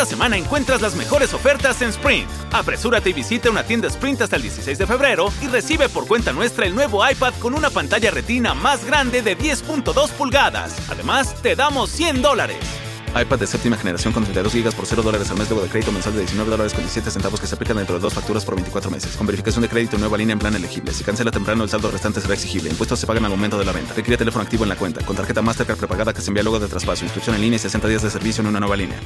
Esta 0.03 0.17
semana 0.17 0.35
encuentras 0.35 0.81
las 0.81 0.95
mejores 0.95 1.33
ofertas 1.33 1.81
en 1.81 1.87
Sprint. 1.87 2.29
Apresúrate 2.51 3.11
y 3.11 3.13
visita 3.13 3.49
una 3.49 3.63
tienda 3.63 3.87
Sprint 3.87 4.19
hasta 4.19 4.35
el 4.35 4.41
16 4.41 4.77
de 4.77 4.85
febrero 4.85 5.31
y 5.41 5.47
recibe 5.47 5.87
por 5.87 6.07
cuenta 6.07 6.33
nuestra 6.33 6.65
el 6.65 6.75
nuevo 6.75 7.09
iPad 7.09 7.33
con 7.39 7.53
una 7.53 7.69
pantalla 7.69 8.11
retina 8.11 8.53
más 8.53 8.83
grande 8.83 9.21
de 9.21 9.37
10.2 9.37 10.09
pulgadas. 10.09 10.75
Además, 10.89 11.33
te 11.41 11.55
damos 11.55 11.89
100 11.91 12.21
dólares 12.21 12.57
iPad 13.15 13.39
de 13.39 13.47
séptima 13.47 13.77
generación 13.77 14.11
con 14.11 14.23
32 14.25 14.53
GB 14.53 14.75
por 14.75 14.85
0 14.85 15.03
dólares 15.03 15.31
al 15.31 15.37
mes, 15.37 15.47
luego 15.49 15.63
de 15.63 15.69
crédito 15.69 15.93
mensual 15.93 16.15
de 16.15 16.21
19 16.21 16.51
dólares 16.51 16.73
con 16.73 16.81
17 16.81 17.09
centavos 17.09 17.39
que 17.39 17.47
se 17.47 17.55
aplican 17.55 17.77
dentro 17.77 17.95
de 17.95 18.01
dos 18.01 18.13
facturas 18.13 18.43
por 18.43 18.55
24 18.55 18.91
meses. 18.91 19.15
Con 19.15 19.25
verificación 19.25 19.61
de 19.61 19.69
crédito 19.69 19.97
nueva 19.97 20.17
línea 20.17 20.33
en 20.33 20.39
plan 20.39 20.53
elegible. 20.53 20.91
Si 20.91 21.05
cancela 21.05 21.31
temprano, 21.31 21.63
el 21.63 21.69
saldo 21.69 21.91
restante 21.91 22.19
será 22.19 22.33
exigible. 22.33 22.71
Impuestos 22.71 22.99
se 22.99 23.07
pagan 23.07 23.23
al 23.23 23.31
momento 23.31 23.57
de 23.57 23.63
la 23.63 23.71
venta. 23.71 23.93
Requiere 23.93 24.17
teléfono 24.17 24.43
activo 24.43 24.63
en 24.63 24.69
la 24.69 24.75
cuenta. 24.75 25.05
Con 25.05 25.15
tarjeta 25.15 25.41
Mastercard 25.41 25.77
prepagada 25.77 26.11
que 26.11 26.19
se 26.19 26.29
envía 26.29 26.43
luego 26.43 26.59
de 26.59 26.67
traspaso. 26.67 27.05
Inscripción 27.05 27.35
en 27.37 27.41
línea 27.43 27.55
y 27.55 27.59
60 27.59 27.87
días 27.87 28.01
de 28.01 28.09
servicio 28.09 28.41
en 28.41 28.47
una 28.47 28.59
nueva 28.59 28.75
línea. 28.75 28.99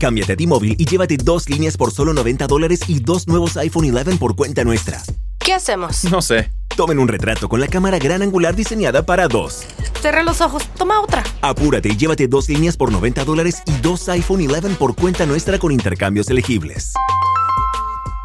Cámbiate 0.00 0.32
a 0.32 0.36
T-Mobile 0.36 0.76
y 0.78 0.86
llévate 0.86 1.18
dos 1.18 1.48
líneas 1.48 1.76
por 1.76 1.92
solo 1.92 2.14
90 2.14 2.46
dólares 2.46 2.80
y 2.88 3.00
dos 3.00 3.28
nuevos 3.28 3.58
iPhone 3.58 3.94
11 3.94 4.16
por 4.16 4.34
cuenta 4.34 4.64
nuestra. 4.64 5.02
¿Qué 5.38 5.52
hacemos? 5.52 6.04
No 6.10 6.22
sé. 6.22 6.50
Tomen 6.74 6.98
un 6.98 7.06
retrato 7.06 7.48
con 7.48 7.60
la 7.60 7.68
cámara 7.68 7.98
gran 7.98 8.22
angular 8.22 8.56
diseñada 8.56 9.04
para 9.04 9.28
dos. 9.28 9.66
Cerra 10.00 10.22
los 10.22 10.40
ojos, 10.40 10.62
toma 10.78 11.00
otra. 11.02 11.22
Apúrate 11.42 11.90
y 11.90 11.96
llévate 11.98 12.28
dos 12.28 12.48
líneas 12.48 12.78
por 12.78 12.90
90 12.90 13.24
dólares 13.26 13.62
y 13.66 13.72
dos 13.82 14.08
iPhone 14.08 14.40
11 14.50 14.76
por 14.76 14.96
cuenta 14.96 15.26
nuestra 15.26 15.58
con 15.58 15.70
intercambios 15.70 16.30
elegibles. 16.30 16.94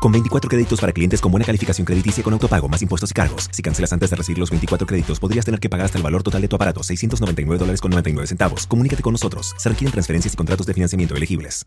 Con 0.05 0.11
24 0.11 0.47
créditos 0.47 0.79
para 0.79 0.93
clientes 0.93 1.19
con 1.19 1.31
buena 1.31 1.47
calificación 1.47 1.83
crediticia 1.83 2.23
con 2.23 2.31
autopago 2.33 2.69
más 2.69 2.79
impuestos 2.83 3.09
y 3.09 3.13
cargos. 3.15 3.49
Si 3.51 3.63
cancelas 3.63 3.91
antes 3.91 4.11
de 4.11 4.15
recibir 4.15 4.37
los 4.37 4.51
24 4.51 4.85
créditos, 4.85 5.19
podrías 5.19 5.45
tener 5.45 5.59
que 5.59 5.67
pagar 5.67 5.85
hasta 5.85 5.97
el 5.97 6.03
valor 6.03 6.21
total 6.21 6.43
de 6.43 6.47
tu 6.47 6.55
aparato, 6.55 6.83
699 6.83 7.57
dólares 7.57 7.81
con 7.81 7.89
99 7.89 8.27
centavos. 8.27 8.67
Comunícate 8.67 9.01
con 9.01 9.13
nosotros. 9.13 9.55
Se 9.57 9.67
requieren 9.67 9.91
transferencias 9.91 10.35
y 10.35 10.37
contratos 10.37 10.67
de 10.67 10.75
financiamiento 10.75 11.15
elegibles. 11.15 11.63